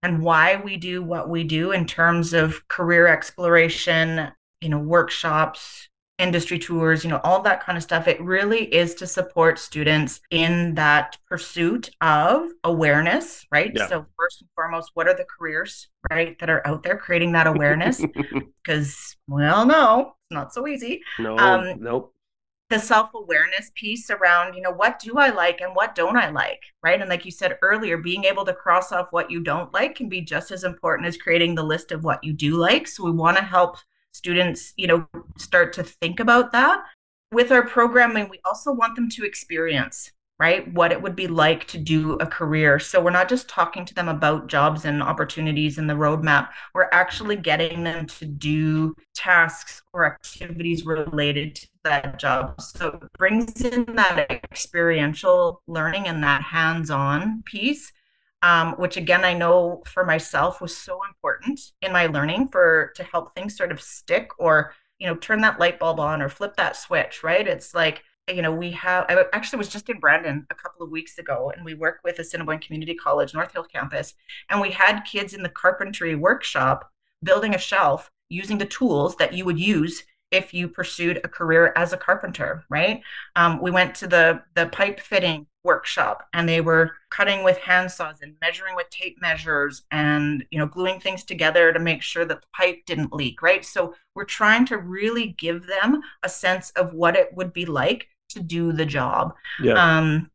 [0.03, 5.89] and why we do what we do in terms of career exploration, you know, workshops,
[6.19, 8.07] industry tours, you know, all that kind of stuff.
[8.07, 13.73] It really is to support students in that pursuit of awareness, right?
[13.75, 13.89] Yeah.
[13.89, 17.47] So, first and foremost, what are the careers, right, that are out there creating that
[17.47, 18.05] awareness?
[18.63, 21.01] Because, well, no, it's not so easy.
[21.19, 22.15] No, um, nope.
[22.71, 26.31] The self awareness piece around, you know, what do I like and what don't I
[26.31, 27.01] like, right?
[27.01, 30.09] And like you said earlier, being able to cross off what you don't like can
[30.09, 32.87] be just as important as creating the list of what you do like.
[32.87, 33.77] So, we want to help
[34.13, 35.07] students, you know,
[35.37, 36.85] start to think about that.
[37.33, 41.67] With our programming, we also want them to experience, right, what it would be like
[41.69, 42.79] to do a career.
[42.79, 46.49] So we're not just talking to them about jobs and opportunities in the roadmap.
[46.75, 52.61] We're actually getting them to do tasks or activities related to that job.
[52.61, 57.93] So it brings in that experiential learning and that hands on piece
[58.43, 63.05] um, which again I know for myself was so important in my learning for to
[63.05, 66.57] help things sort of stick or you know turn that light bulb on or flip
[66.57, 67.23] that switch.
[67.23, 67.47] Right?
[67.47, 68.03] It's like
[68.35, 69.07] you know we have.
[69.09, 72.19] I actually was just in Brandon a couple of weeks ago, and we work with
[72.19, 74.15] Assiniboine Community College North Hill campus,
[74.49, 76.91] and we had kids in the carpentry workshop
[77.23, 81.73] building a shelf using the tools that you would use if you pursued a career
[81.77, 83.03] as a carpenter, right?
[83.37, 88.23] Um, we went to the the pipe fitting workshop and they were cutting with handsaws
[88.23, 92.41] and measuring with tape measures and you know gluing things together to make sure that
[92.41, 96.95] the pipe didn't leak right so we're trying to really give them a sense of
[96.95, 99.75] what it would be like to do the job yeah.
[99.75, 100.31] um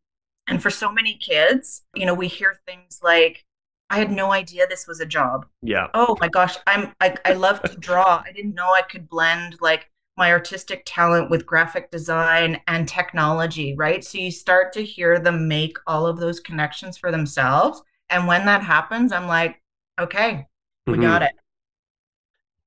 [0.47, 3.45] and for so many kids you know we hear things like
[3.89, 5.45] I had no idea this was a job.
[5.61, 5.87] Yeah.
[5.93, 8.23] Oh my gosh, I'm I, I love to draw.
[8.25, 13.75] I didn't know I could blend like my artistic talent with graphic design and technology,
[13.75, 14.03] right?
[14.03, 17.81] So you start to hear them make all of those connections for themselves.
[18.09, 19.61] And when that happens, I'm like,
[19.99, 20.47] okay,
[20.87, 21.01] we mm-hmm.
[21.01, 21.33] got it.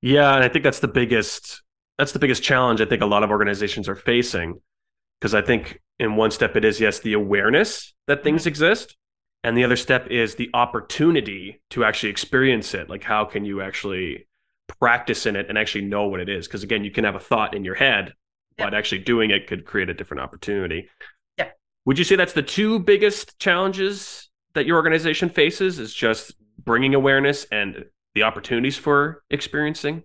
[0.03, 1.63] Yeah, and I think that's the biggest
[1.97, 4.61] that's the biggest challenge I think a lot of organizations are facing
[5.21, 8.49] because I think in one step it is yes the awareness that things mm-hmm.
[8.49, 8.97] exist
[9.45, 13.61] and the other step is the opportunity to actually experience it like how can you
[13.61, 14.29] actually
[14.69, 16.47] practice in it and actually know what it is.
[16.47, 18.15] Because again, you can have a thought in your head,
[18.57, 20.89] but actually doing it could create a different opportunity.
[21.39, 21.51] Yeah.
[21.85, 25.79] Would you say that's the two biggest challenges that your organization faces?
[25.79, 30.05] Is just bringing awareness and the opportunities for experiencing?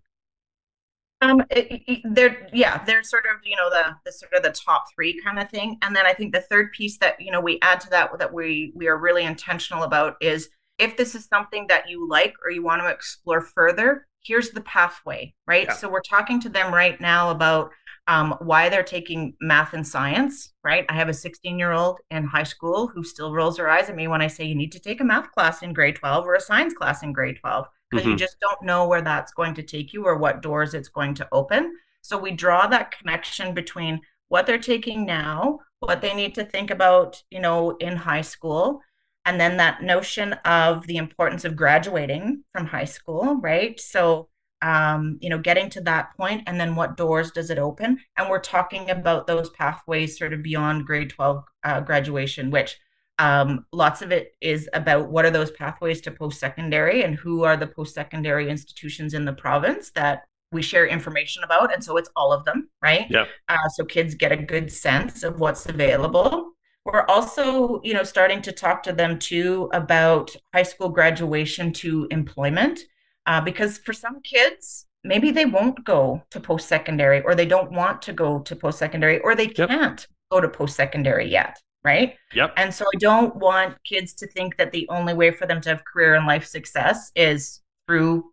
[1.23, 4.51] Um, it, it, they're yeah, they're sort of you know the the sort of the
[4.51, 7.41] top three kind of thing, and then I think the third piece that you know
[7.41, 11.25] we add to that that we we are really intentional about is if this is
[11.25, 15.67] something that you like or you want to explore further, here's the pathway, right?
[15.67, 15.73] Yeah.
[15.73, 17.71] So we're talking to them right now about
[18.07, 20.85] um, why they're taking math and science, right?
[20.89, 23.95] I have a 16 year old in high school who still rolls her eyes at
[23.95, 26.35] me when I say you need to take a math class in grade 12 or
[26.35, 28.11] a science class in grade 12 because mm-hmm.
[28.11, 31.13] you just don't know where that's going to take you or what doors it's going
[31.15, 31.75] to open.
[32.01, 36.71] So we draw that connection between what they're taking now, what they need to think
[36.71, 38.81] about, you know, in high school,
[39.25, 43.79] and then that notion of the importance of graduating from high school, right?
[43.79, 44.29] So
[44.63, 47.99] um, you know, getting to that point, and then what doors does it open?
[48.17, 52.79] And we're talking about those pathways sort of beyond grade 12 uh, graduation, which
[53.19, 57.43] um, lots of it is about what are those pathways to post secondary and who
[57.43, 61.73] are the post secondary institutions in the province that we share information about.
[61.73, 63.07] And so it's all of them, right?
[63.09, 63.25] Yeah.
[63.49, 66.51] Uh, so kids get a good sense of what's available.
[66.85, 72.07] We're also, you know, starting to talk to them too about high school graduation to
[72.11, 72.81] employment
[73.25, 77.71] uh, because for some kids, maybe they won't go to post secondary or they don't
[77.71, 79.69] want to go to post secondary or they yep.
[79.69, 81.57] can't go to post secondary yet.
[81.83, 82.15] Right.
[82.33, 82.53] Yep.
[82.55, 85.69] And so I don't want kids to think that the only way for them to
[85.69, 88.31] have career and life success is through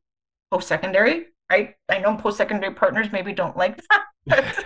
[0.53, 1.27] post secondary.
[1.51, 1.75] Right.
[1.89, 3.81] I know post secondary partners maybe don't like
[4.27, 4.65] that.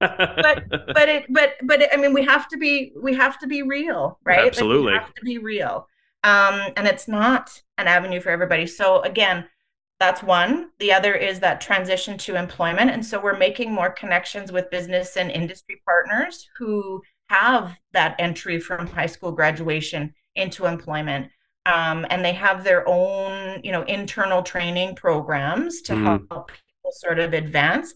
[0.00, 3.46] but but it but but it, I mean we have to be we have to
[3.46, 4.46] be real, right?
[4.46, 4.92] Absolutely.
[4.92, 5.86] Like, we have to be real.
[6.24, 8.66] Um, and it's not an avenue for everybody.
[8.66, 9.44] So again,
[10.00, 10.70] that's one.
[10.80, 12.90] The other is that transition to employment.
[12.90, 18.60] And so we're making more connections with business and industry partners who have that entry
[18.60, 21.28] from high school graduation into employment.
[21.66, 26.04] Um, and they have their own, you know, internal training programs to mm.
[26.04, 27.94] help people sort of advance.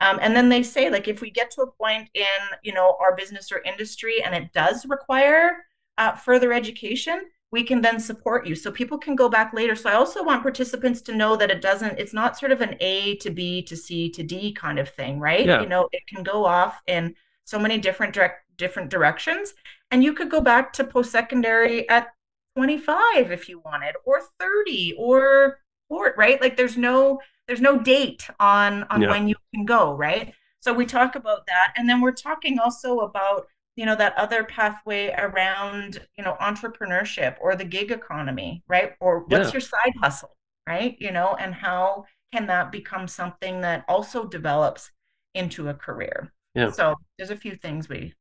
[0.00, 2.24] Um, and then they say, like, if we get to a point in,
[2.62, 5.58] you know, our business or industry and it does require
[5.98, 9.90] uh, further education, we can then support you so people can go back later so
[9.90, 13.16] i also want participants to know that it doesn't it's not sort of an a
[13.16, 15.60] to b to c to d kind of thing right yeah.
[15.60, 17.14] you know it can go off in
[17.44, 19.54] so many different direct different directions
[19.90, 22.08] and you could go back to post-secondary at
[22.56, 26.40] 25 if you wanted or 30 or or right?
[26.40, 29.10] Like there's no there's no date on on yeah.
[29.10, 30.32] when you can go right?
[30.60, 33.46] So we talk about that and then we're talking also about
[33.76, 38.92] you know that other pathway around you know entrepreneurship or the gig economy right?
[39.00, 39.52] Or what's yeah.
[39.54, 40.36] your side hustle
[40.68, 40.96] right?
[41.00, 44.90] You know and how can that become something that also develops
[45.34, 46.32] into a career?
[46.54, 46.70] Yeah.
[46.70, 48.14] So there's a few things we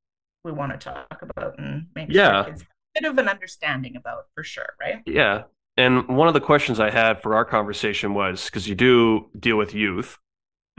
[0.44, 2.44] we want to talk about and make yeah.
[2.44, 5.44] sure kids a bit of an understanding about for sure right yeah
[5.78, 9.58] and one of the questions i had for our conversation was because you do deal
[9.58, 10.18] with youth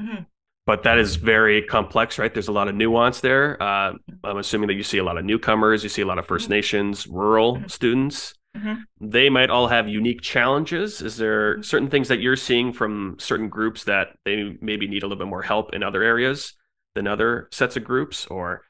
[0.01, 0.23] mm-hmm
[0.70, 2.33] but that is very complex, right?
[2.33, 3.61] There's a lot of nuance there.
[3.61, 6.29] Uh, I'm assuming that you see a lot of newcomers, you see a lot of
[6.29, 6.53] 1st mm-hmm.
[6.53, 7.66] Nations, rural mm-hmm.
[7.66, 8.35] students.
[8.57, 8.75] Mm-hmm.
[9.01, 11.03] They might all have unique challenges.
[11.03, 11.62] Is there mm-hmm.
[11.62, 15.29] certain things that you're seeing from certain groups that they maybe need a little bit
[15.29, 16.55] more help in other areas
[16.94, 18.27] than other sets of groups?
[18.27, 18.62] Or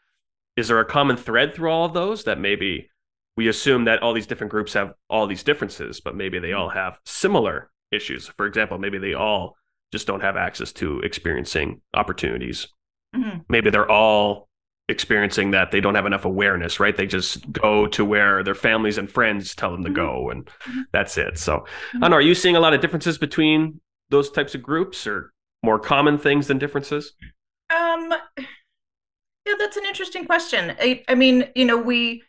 [0.57, 2.91] is there a common thread through all of those that maybe
[3.37, 6.69] we assume that all these different groups have all these differences, but maybe they all
[6.69, 6.79] mm-hmm.
[6.79, 8.29] have similar issues?
[8.37, 9.57] For example, maybe they all
[9.93, 12.69] just don't have access to experiencing opportunities.
[13.15, 13.39] Mm-hmm.
[13.49, 14.49] Maybe they're all
[14.89, 16.97] experiencing that they don't have enough awareness, right?
[16.97, 19.95] They just go to where their families and friends tell them to mm-hmm.
[19.97, 20.81] go, and mm-hmm.
[20.93, 21.39] that's it.
[21.39, 21.65] So.
[21.95, 22.17] I don't know.
[22.17, 25.33] Are you seeing a lot of differences between those types of groups, or
[25.63, 27.15] more common things than differences?
[27.75, 28.13] Um,
[29.47, 30.75] yeah, that's an interesting question.
[30.79, 32.23] I, I mean, you know, we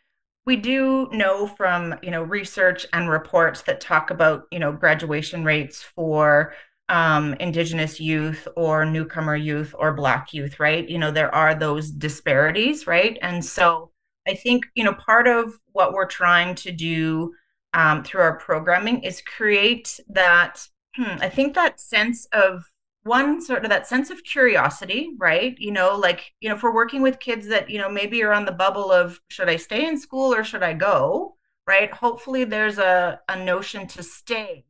[0.46, 5.44] we do know from you know research and reports that talk about you know graduation
[5.44, 6.54] rates for
[6.88, 11.90] um, indigenous youth or newcomer youth or black youth right you know there are those
[11.90, 13.90] disparities right and so
[14.26, 17.32] i think you know part of what we're trying to do
[17.74, 22.64] um, through our programming is create that hmm, i think that sense of
[23.04, 27.02] one sort of that sense of curiosity right you know like you know for working
[27.02, 29.98] with kids that you know maybe are on the bubble of should i stay in
[29.98, 31.34] school or should i go
[31.66, 34.64] right hopefully there's a, a notion to stay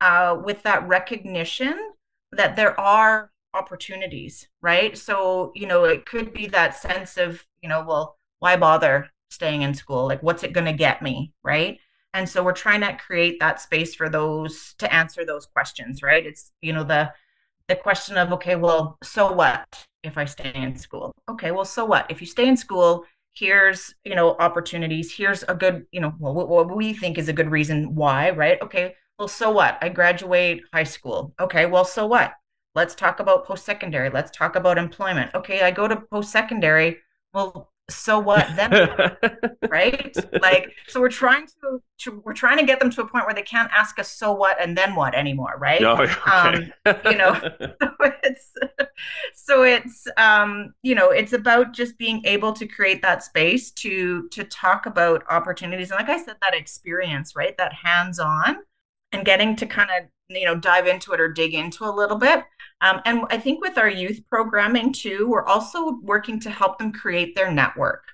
[0.00, 1.92] uh, with that recognition
[2.32, 4.96] that there are opportunities, right?
[4.96, 9.62] So, you know, it could be that sense of, you know, well, why bother staying
[9.62, 10.06] in school?
[10.06, 11.78] Like, what's it going to get me, right?
[12.14, 16.24] And so we're trying to create that space for those to answer those questions, right?
[16.24, 17.12] It's, you know, the,
[17.68, 21.14] the question of, okay, well, so what if I stay in school?
[21.28, 22.10] Okay, well, so what?
[22.10, 23.04] If you stay in school,
[23.34, 25.14] here's, you know, opportunities.
[25.14, 28.60] Here's a good, you know, what, what we think is a good reason why, right?
[28.62, 29.78] Okay, well, so what?
[29.82, 31.34] I graduate high school.
[31.40, 32.32] Okay, well, so what?
[32.74, 34.08] Let's talk about post secondary.
[34.10, 35.34] Let's talk about employment.
[35.34, 36.98] Okay, I go to post secondary.
[37.34, 38.70] Well, so what then
[39.68, 40.14] right?
[40.40, 43.34] Like so we're trying to, to, we're trying to get them to a point where
[43.34, 45.80] they can't ask us so what and then what anymore right?
[45.80, 46.14] No, okay.
[46.30, 46.72] um,
[47.06, 47.34] you know
[47.78, 48.52] so it's
[49.34, 54.28] so it's um you know it's about just being able to create that space to
[54.28, 55.90] to talk about opportunities.
[55.90, 58.58] And like i said that experience right that hands on
[59.12, 62.18] and getting to kind of you know dive into it or dig into a little
[62.18, 62.44] bit
[62.80, 66.92] um, and i think with our youth programming too we're also working to help them
[66.92, 68.04] create their network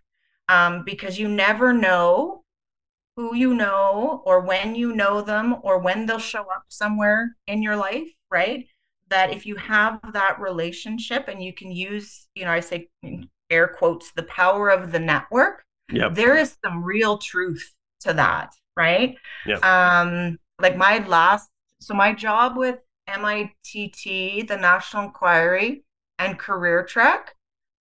[0.48, 2.42] um, because you never know
[3.16, 7.62] who you know or when you know them or when they'll show up somewhere in
[7.62, 8.66] your life right
[9.09, 12.88] that if you have that relationship and you can use you know i say
[13.50, 16.14] air quotes the power of the network yep.
[16.14, 19.62] there is some real truth to that right yep.
[19.64, 21.48] um like my last
[21.81, 25.85] so my job with MITT, the National Inquiry,
[26.19, 27.35] and Career Trek,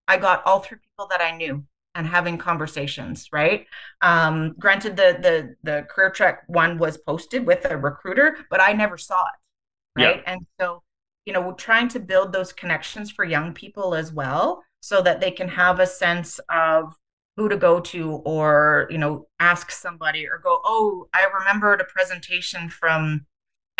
[0.08, 3.66] I got all through people that I knew and having conversations, right?
[4.00, 8.72] Um, granted, the the the Career Trek one was posted with a recruiter, but I
[8.72, 10.16] never saw it, right?
[10.16, 10.32] Yeah.
[10.32, 10.82] And so,
[11.26, 15.20] you know, we're trying to build those connections for young people as well, so that
[15.20, 16.94] they can have a sense of
[17.36, 21.84] who to go to or you know ask somebody or go oh i remembered a
[21.84, 23.24] presentation from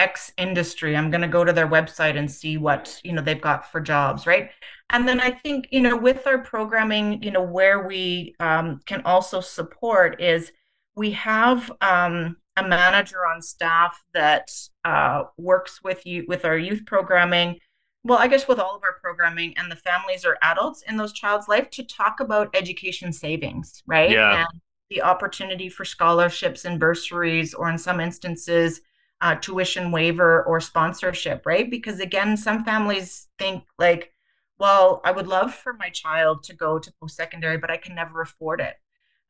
[0.01, 3.43] x industry i'm going to go to their website and see what you know they've
[3.43, 4.51] got for jobs right
[4.89, 9.03] and then i think you know with our programming you know where we um, can
[9.05, 10.53] also support is
[10.97, 14.51] we have um, a manager on staff that
[14.85, 17.59] uh, works with you with our youth programming
[18.03, 21.13] well, I guess with all of our programming and the families or adults in those
[21.13, 24.11] child's life to talk about education savings, right?
[24.11, 24.39] Yeah.
[24.39, 28.81] And the opportunity for scholarships and bursaries, or in some instances,
[29.21, 31.71] uh, tuition waiver or sponsorship, right?
[31.71, 34.13] Because again, some families think like,
[34.59, 37.95] well, I would love for my child to go to post secondary, but I can
[37.95, 38.77] never afford it.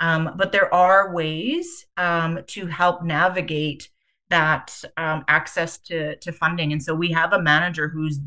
[0.01, 3.91] Um, but there are ways um, to help navigate
[4.31, 6.73] that um, access to, to funding.
[6.73, 8.21] And so we have a manager who's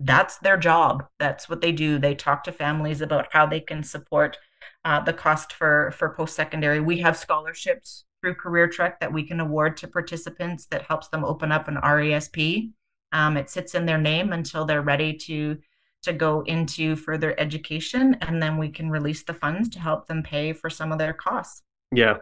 [0.00, 1.04] that's their job.
[1.18, 1.98] That's what they do.
[1.98, 4.38] They talk to families about how they can support
[4.84, 6.80] uh, the cost for for post secondary.
[6.80, 11.24] We have scholarships through Career Trek that we can award to participants that helps them
[11.24, 12.72] open up an RESP.
[13.12, 15.58] Um, it sits in their name until they're ready to
[16.02, 20.22] to go into further education, and then we can release the funds to help them
[20.22, 21.62] pay for some of their costs.
[21.92, 22.18] Yeah.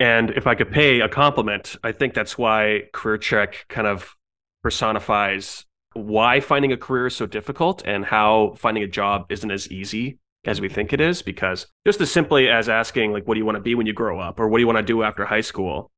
[0.00, 4.16] And if I could pay a compliment, I think that's why Career Trek kind of
[4.62, 9.70] personifies why finding a career is so difficult and how finding a job isn't as
[9.70, 13.38] easy as we think it is because just as simply as asking like what do
[13.38, 15.02] you want to be when you grow up or what do you want to do
[15.02, 15.90] after high school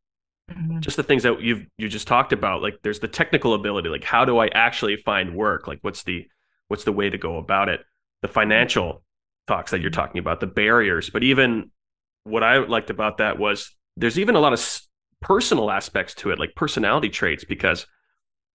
[0.51, 0.81] mm-hmm.
[0.81, 4.05] just the things that you've you just talked about like there's the technical ability like
[4.05, 6.27] how do i actually find work like what's the
[6.69, 7.81] what's the way to go about it
[8.23, 9.03] the financial
[9.47, 10.01] talks that you're mm-hmm.
[10.01, 11.71] talking about the barriers but even
[12.25, 14.81] what i liked about that was there's even a lot of
[15.21, 17.87] personal aspects to it like personality traits because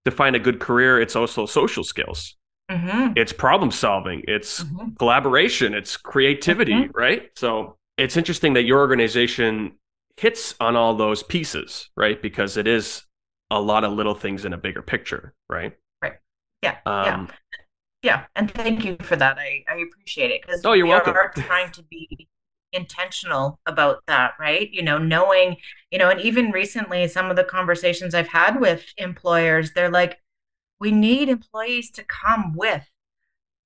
[0.04, 2.36] to find a good career, it's also social skills.
[2.70, 3.12] Mm-hmm.
[3.16, 4.94] It's problem solving, it's mm-hmm.
[4.98, 6.96] collaboration, it's creativity, mm-hmm.
[6.96, 7.30] right?
[7.36, 9.72] So it's interesting that your organization
[10.16, 12.20] hits on all those pieces, right?
[12.20, 13.04] Because it is
[13.50, 15.72] a lot of little things in a bigger picture, right?
[16.00, 16.14] Right.
[16.62, 16.76] Yeah.
[16.86, 17.26] Um, yeah.
[18.02, 18.24] Yeah.
[18.36, 19.38] And thank you for that.
[19.38, 21.14] I, I appreciate it because oh, you're we welcome.
[21.14, 22.28] are trying to be
[22.72, 24.70] intentional about that, right?
[24.72, 25.56] You know, knowing,
[25.90, 30.19] you know, and even recently, some of the conversations I've had with employers, they're like,
[30.80, 32.88] we need employees to come with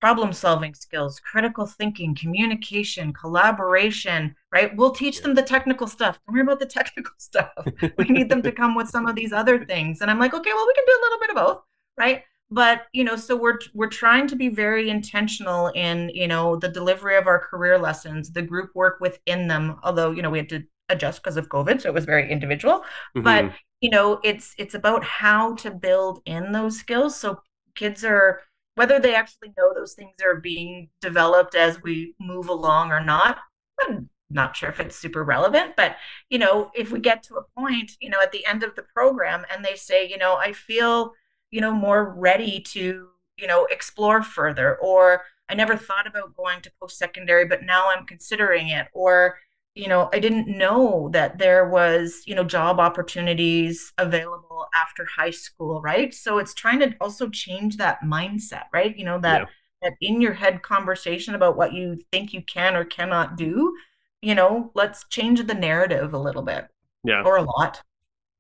[0.01, 4.77] problem solving skills, critical thinking, communication, collaboration, right?
[4.77, 6.19] We'll teach them the technical stuff.
[6.27, 7.49] Don't worry about the technical stuff.
[7.97, 10.03] we need them to come with some of these other things.
[10.03, 11.63] And I'm like, okay, well, we can do a little bit of both,
[11.97, 12.25] right?
[12.51, 16.69] but you know so we're we're trying to be very intentional in you know the
[16.69, 20.49] delivery of our career lessons the group work within them although you know we had
[20.49, 22.81] to adjust because of covid so it was very individual
[23.17, 23.23] mm-hmm.
[23.23, 27.17] but you know it's it's about how to build in those skills.
[27.17, 27.41] So
[27.75, 28.41] kids are
[28.77, 33.39] whether they actually know those things are being developed as we move along or not
[33.81, 35.97] i'm not sure if it's super relevant but
[36.31, 38.83] you know if we get to a point you know at the end of the
[38.83, 41.13] program and they say you know i feel
[41.51, 46.61] you know more ready to you know explore further or i never thought about going
[46.61, 49.37] to post secondary but now i'm considering it or
[49.75, 55.31] you know i didn't know that there was you know job opportunities available after high
[55.31, 56.15] school right?
[56.15, 58.97] So it's trying to also change that mindset right?
[58.97, 59.47] You know that yeah.
[59.83, 63.75] that in your head conversation about what you think you can or cannot do
[64.23, 66.69] you know let's change the narrative a little bit
[67.05, 67.23] yeah.
[67.25, 67.83] or a lot.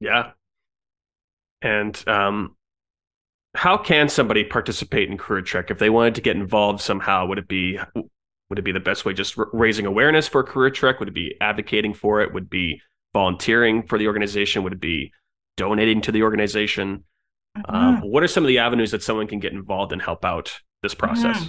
[0.00, 0.32] Yeah.
[1.62, 2.56] And um
[3.54, 7.38] how can somebody participate in career trek if they wanted to get involved somehow would
[7.38, 7.78] it be
[8.51, 10.99] Would it be the best way just r- raising awareness for Career Trek?
[11.01, 12.32] Would it be advocating for it?
[12.32, 12.80] Would it be
[13.12, 14.62] volunteering for the organization?
[14.62, 15.12] Would it be
[15.57, 17.05] donating to the organization?
[17.57, 17.74] Mm-hmm.
[17.74, 20.53] Um, what are some of the avenues that someone can get involved and help out
[20.82, 21.36] this process?
[21.38, 21.49] Mm-hmm.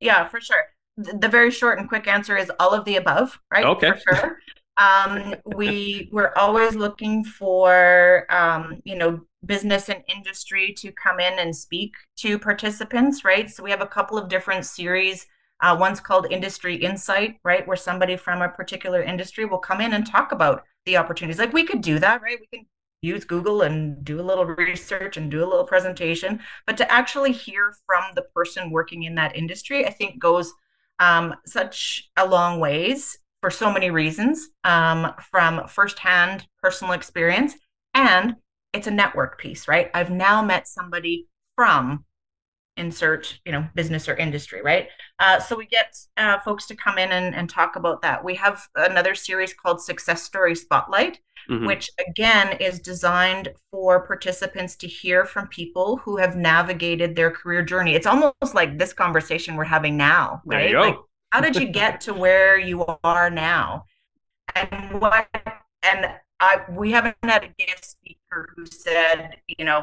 [0.00, 0.64] Yeah, for sure.
[0.96, 3.64] The very short and quick answer is all of the above, right?
[3.64, 3.92] Okay.
[4.04, 4.38] For sure.
[4.76, 11.38] um, we we're always looking for um, you know business and industry to come in
[11.38, 13.50] and speak to participants, right?
[13.50, 15.26] So we have a couple of different series.
[15.62, 19.92] Uh, one's called Industry Insight, right, where somebody from a particular industry will come in
[19.94, 21.38] and talk about the opportunities.
[21.38, 22.38] Like we could do that, right?
[22.38, 22.66] We can
[23.00, 27.32] use Google and do a little research and do a little presentation, but to actually
[27.32, 30.52] hear from the person working in that industry, I think goes
[30.98, 37.54] um, such a long ways for so many reasons um, from firsthand personal experience
[37.94, 38.36] and
[38.72, 39.90] it's a network piece, right?
[39.94, 42.04] I've now met somebody from
[42.76, 44.88] insert, you know, business or industry, right?
[45.18, 48.24] Uh, so we get uh, folks to come in and, and talk about that.
[48.24, 51.20] We have another series called Success Story Spotlight,
[51.50, 51.66] mm-hmm.
[51.66, 57.62] which again is designed for participants to hear from people who have navigated their career
[57.62, 57.94] journey.
[57.94, 60.74] It's almost like this conversation we're having now, right?
[60.74, 60.96] Like,
[61.30, 63.84] how did you get to where you are now?
[64.54, 65.28] And what
[65.82, 66.10] and
[66.40, 69.82] I we haven't had a guest speaker who said, you know,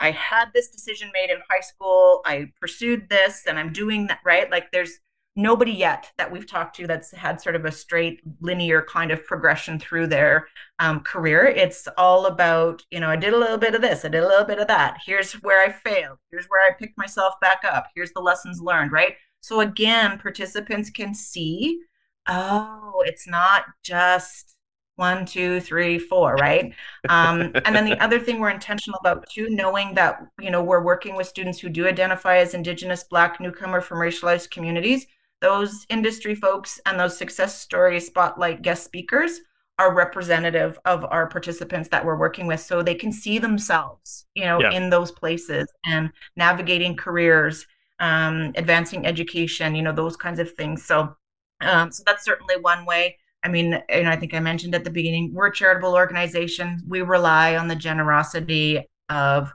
[0.00, 4.20] I had this decision made in high school, I pursued this, and I'm doing that
[4.24, 4.50] right.
[4.50, 4.98] Like there's
[5.36, 9.24] nobody yet that we've talked to that's had sort of a straight linear kind of
[9.24, 10.46] progression through their
[10.78, 11.46] um, career.
[11.46, 14.28] It's all about, you know, I did a little bit of this, I did a
[14.28, 14.98] little bit of that.
[15.04, 16.18] Here's where I failed.
[16.30, 17.86] Here's where I picked myself back up.
[17.94, 19.14] Here's the lessons learned, right?
[19.40, 21.80] So again, participants can see,
[22.28, 24.56] oh, it's not just
[25.00, 26.72] one, two, three, four, right?
[27.08, 30.84] Um, and then the other thing we're intentional about too, knowing that you know we're
[30.84, 35.06] working with students who do identify as Indigenous, Black, newcomer from racialized communities.
[35.40, 39.40] Those industry folks and those success story spotlight guest speakers
[39.78, 44.44] are representative of our participants that we're working with, so they can see themselves, you
[44.44, 44.72] know, yeah.
[44.72, 47.66] in those places and navigating careers,
[48.00, 50.84] um, advancing education, you know, those kinds of things.
[50.84, 51.16] So,
[51.62, 53.16] um, so that's certainly one way.
[53.42, 56.80] I mean, and I think I mentioned at the beginning, we're a charitable organization.
[56.86, 59.52] We rely on the generosity of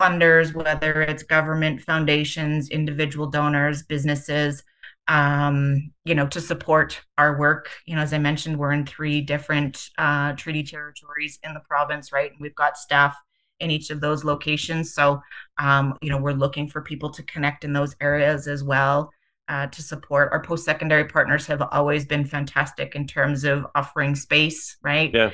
[0.00, 4.62] funders, whether it's government, foundations, individual donors, businesses,
[5.08, 7.70] um, you know, to support our work.
[7.86, 12.12] You know, as I mentioned, we're in three different uh, treaty territories in the province,
[12.12, 12.30] right?
[12.30, 13.16] And we've got staff
[13.60, 14.92] in each of those locations.
[14.94, 15.20] So,
[15.58, 19.10] um, you know, we're looking for people to connect in those areas as well
[19.48, 20.32] uh, to support.
[20.32, 25.10] Our post secondary partners have always been fantastic in terms of offering space, right?
[25.12, 25.30] Yeah.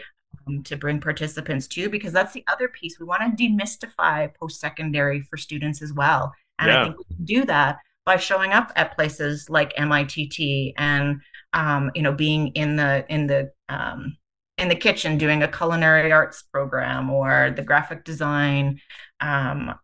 [0.46, 2.98] Um, to bring participants to, because that's the other piece.
[2.98, 6.32] We want to demystify post secondary for students as well.
[6.58, 6.80] And yeah.
[6.80, 11.20] I think we can do that by showing up at places like MITT and
[11.52, 14.16] um, you know being in the in the um,
[14.58, 18.80] in the kitchen doing a culinary arts program or the graphic design
[19.20, 19.74] um,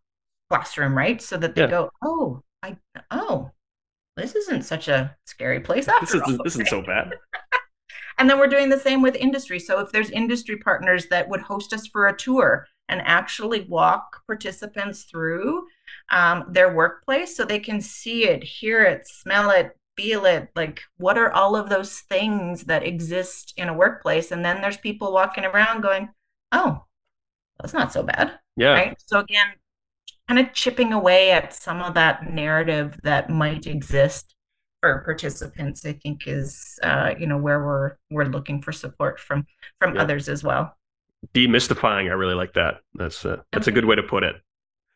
[0.51, 1.21] classroom, right?
[1.21, 1.69] So that they yeah.
[1.69, 2.77] go, oh, I
[3.11, 3.51] oh,
[4.19, 6.45] this isn't such a scary place after this isn't, all.
[6.45, 7.15] This isn't so bad.
[8.19, 9.59] and then we're doing the same with industry.
[9.59, 14.23] So if there's industry partners that would host us for a tour and actually walk
[14.27, 15.67] participants through
[16.11, 20.81] um, their workplace so they can see it, hear it, smell it, feel it like
[20.99, 25.13] what are all of those things that exist in a workplace and then there's people
[25.13, 26.09] walking around going
[26.53, 26.85] oh
[27.59, 29.49] that's not so bad yeah right so again
[30.29, 34.35] kind of chipping away at some of that narrative that might exist
[34.81, 39.47] for participants i think is uh, you know where we're we're looking for support from
[39.81, 40.03] from yeah.
[40.03, 40.77] others as well.
[41.35, 42.77] Demystifying i really like that.
[42.95, 44.37] That's uh, that's a good way to put it.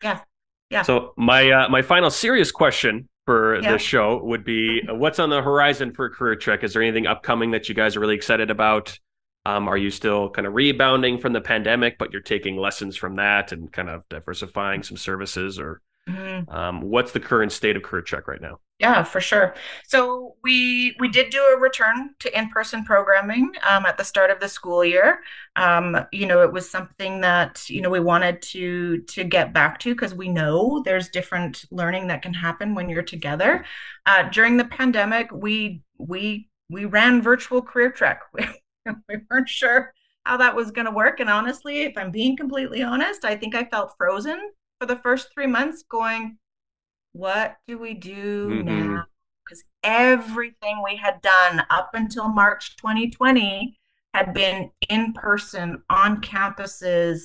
[0.03, 0.21] Yeah
[0.73, 0.83] yeah.
[0.83, 3.73] So my uh, my final serious question for yeah.
[3.73, 6.65] this show would be uh, what's on the horizon for career trek?
[6.65, 8.99] Is there anything upcoming that you guys are really excited about
[9.45, 13.17] um, are you still kind of rebounding from the pandemic, but you're taking lessons from
[13.17, 16.49] that and kind of diversifying some services, or mm-hmm.
[16.51, 18.59] um, what's the current state of Career Trek right now?
[18.79, 19.55] Yeah, for sure.
[19.87, 24.31] So we we did do a return to in person programming um, at the start
[24.31, 25.21] of the school year.
[25.57, 29.79] Um, you know, it was something that you know we wanted to to get back
[29.81, 33.65] to because we know there's different learning that can happen when you're together.
[34.07, 38.23] Uh, during the pandemic, we we we ran virtual career trek.
[39.09, 39.93] we weren't sure
[40.25, 41.21] how that was going to work.
[41.21, 45.29] And honestly, if I'm being completely honest, I think I felt frozen for the first
[45.33, 46.39] three months, going,
[47.13, 48.69] what do we do mm-hmm.
[48.69, 49.05] now?
[49.45, 53.79] Because everything we had done up until March 2020
[54.15, 57.21] had been in person on campuses,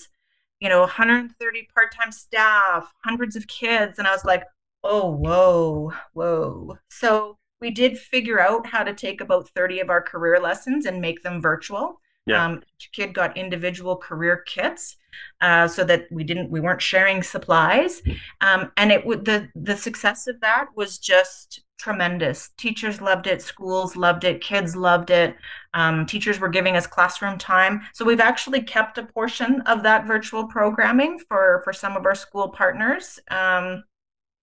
[0.60, 4.00] you know, 130 part time staff, hundreds of kids.
[4.00, 4.44] And I was like,
[4.84, 6.78] oh, whoa, whoa.
[6.90, 11.02] So we did figure out how to take about 30 of our career lessons and
[11.02, 12.00] make them virtual.
[12.26, 12.44] Yeah.
[12.44, 14.98] Um, each kid got individual career kits
[15.40, 18.02] uh, so that we didn't we weren't sharing supplies
[18.42, 23.42] um, and it would the the success of that was just tremendous teachers loved it
[23.42, 25.38] schools loved it kids loved it
[25.74, 30.06] um, teachers were giving us classroom time so we've actually kept a portion of that
[30.06, 33.84] virtual programming for for some of our school partners um,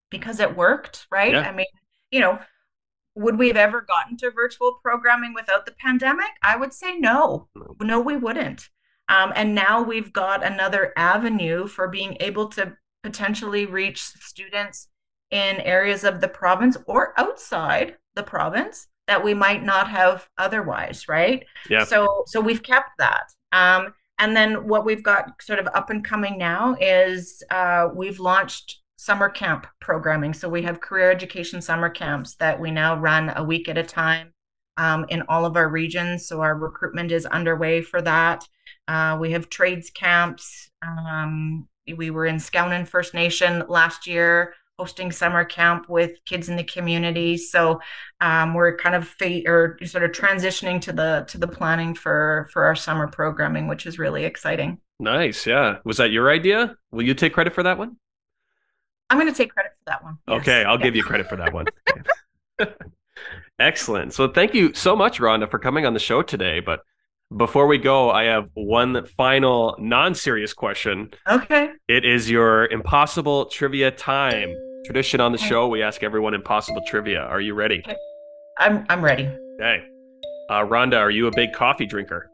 [0.09, 1.41] because it worked right yeah.
[1.41, 1.67] i mean
[2.09, 2.39] you know
[3.15, 6.31] would we have ever gotten to virtual programming without the pandemic?
[6.43, 7.47] I would say no.
[7.79, 8.69] No, we wouldn't.
[9.07, 14.87] Um, and now we've got another avenue for being able to potentially reach students
[15.31, 21.07] in areas of the province or outside the province that we might not have otherwise,
[21.07, 21.45] right?
[21.69, 21.83] Yeah.
[21.83, 23.31] So so we've kept that.
[23.51, 28.19] Um, and then what we've got sort of up and coming now is uh, we've
[28.19, 30.33] launched summer camp programming.
[30.33, 33.83] So we have career education summer camps that we now run a week at a
[33.83, 34.33] time
[34.77, 36.27] um, in all of our regions.
[36.27, 38.47] So our recruitment is underway for that.
[38.87, 40.69] Uh, we have trades camps.
[40.81, 41.67] Um,
[41.97, 46.63] we were in Skownan First Nation last year hosting summer camp with kids in the
[46.63, 47.37] community.
[47.37, 47.79] So
[48.19, 52.49] um, we're kind of fa- or sort of transitioning to the to the planning for
[52.51, 54.79] for our summer programming, which is really exciting.
[54.99, 55.77] Nice, yeah.
[55.83, 56.75] Was that your idea?
[56.91, 57.97] Will you take credit for that one?
[59.09, 60.17] I'm going to take credit for that one.
[60.27, 60.41] Yes.
[60.41, 60.83] Okay, I'll yeah.
[60.85, 61.65] give you credit for that one.
[63.59, 64.13] Excellent.
[64.13, 66.59] So thank you so much, Rhonda, for coming on the show today.
[66.59, 66.81] But
[67.35, 71.11] before we go, I have one final non-serious question.
[71.27, 71.71] Okay.
[71.87, 74.53] It is your impossible trivia time.
[74.85, 75.47] Tradition on the okay.
[75.47, 77.21] show, we ask everyone impossible trivia.
[77.21, 77.81] Are you ready?
[77.85, 77.97] Okay.
[78.59, 79.27] I'm I'm ready.
[79.55, 79.83] Okay.
[80.49, 82.29] Uh, Rhonda, are you a big coffee drinker?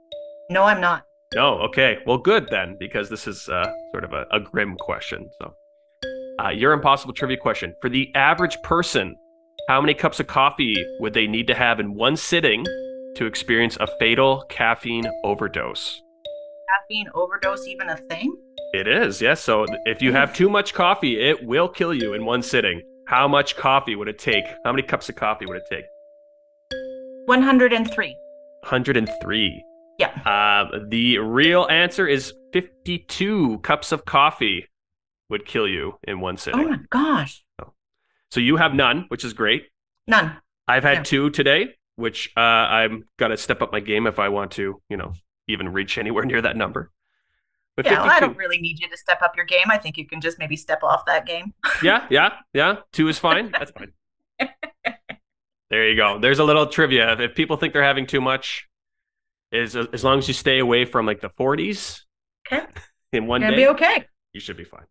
[0.50, 1.06] No, I'm not.
[1.34, 1.60] No.
[1.60, 2.00] Okay.
[2.06, 5.30] Well, good then, because this is uh, sort of a, a grim question.
[5.40, 5.54] So
[6.44, 7.74] uh, your impossible trivia question.
[7.82, 9.16] For the average person,
[9.68, 12.66] how many cups of coffee would they need to have in one sitting
[13.16, 16.02] to experience a fatal caffeine overdose?
[16.70, 18.36] Caffeine overdose even a thing?
[18.74, 19.42] It is, yes.
[19.42, 22.82] So if you have too much coffee, it will kill you in one sitting.
[23.08, 24.46] How much coffee would it take?
[24.64, 25.86] How many cups of coffee would it take?
[27.26, 28.08] 103.
[28.62, 29.66] 103.
[30.00, 30.08] Yeah.
[30.26, 34.66] Uh, the real answer is 52 cups of coffee
[35.32, 36.60] would kill you in one sitting.
[36.60, 37.44] Oh my gosh.
[37.60, 37.74] So,
[38.30, 39.64] so you have none, which is great.
[40.08, 40.38] None.
[40.68, 44.52] I've had two today, which uh, I'm gonna step up my game if I want
[44.52, 45.14] to, you know,
[45.48, 46.92] even reach anywhere near that number.
[47.76, 49.66] But yeah, well, I don't really need you to step up your game.
[49.70, 51.54] I think you can just maybe step off that game.
[51.84, 52.78] yeah, yeah, yeah.
[52.92, 53.52] Two is fine.
[53.52, 53.94] That's fine.
[55.70, 56.20] there you go.
[56.20, 57.20] There's a little trivia.
[57.20, 58.68] If people think they're having too much,
[59.52, 62.02] is as long as you stay away from like the 40s.
[62.46, 62.66] Okay.
[63.14, 64.06] In one You're day, be okay.
[64.34, 64.86] You should be fine.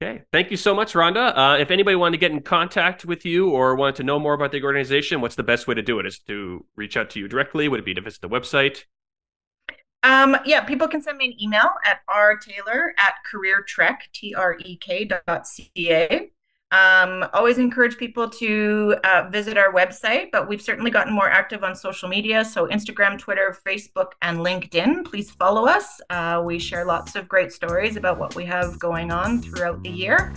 [0.00, 0.22] Okay.
[0.32, 1.32] Thank you so much, Rhonda.
[1.36, 4.32] Uh, if anybody wanted to get in contact with you or wanted to know more
[4.32, 6.06] about the organization, what's the best way to do it?
[6.06, 7.68] Is to reach out to you directly?
[7.68, 8.84] Would it be to visit the website?
[10.04, 16.30] Um, yeah, people can send me an email at rtaylor at careertrek, T-R-E-K dot C-A.
[16.70, 21.64] Um, always encourage people to uh, visit our website, but we've certainly gotten more active
[21.64, 22.44] on social media.
[22.44, 25.04] So, Instagram, Twitter, Facebook, and LinkedIn.
[25.06, 26.00] Please follow us.
[26.10, 29.90] Uh, we share lots of great stories about what we have going on throughout the
[29.90, 30.32] year.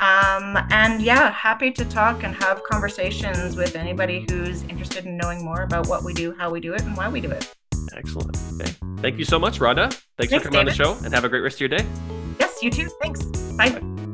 [0.00, 5.44] Um, and yeah, happy to talk and have conversations with anybody who's interested in knowing
[5.44, 7.52] more about what we do, how we do it, and why we do it.
[7.96, 8.36] Excellent.
[8.54, 8.72] Okay.
[8.98, 9.90] Thank you so much, Rhonda.
[9.92, 10.80] Thanks, Thanks for coming David.
[10.80, 11.86] on the show and have a great rest of your day.
[12.38, 12.88] Yes, you too.
[13.00, 13.24] Thanks.
[13.56, 13.70] Bye.
[13.70, 14.07] Bye.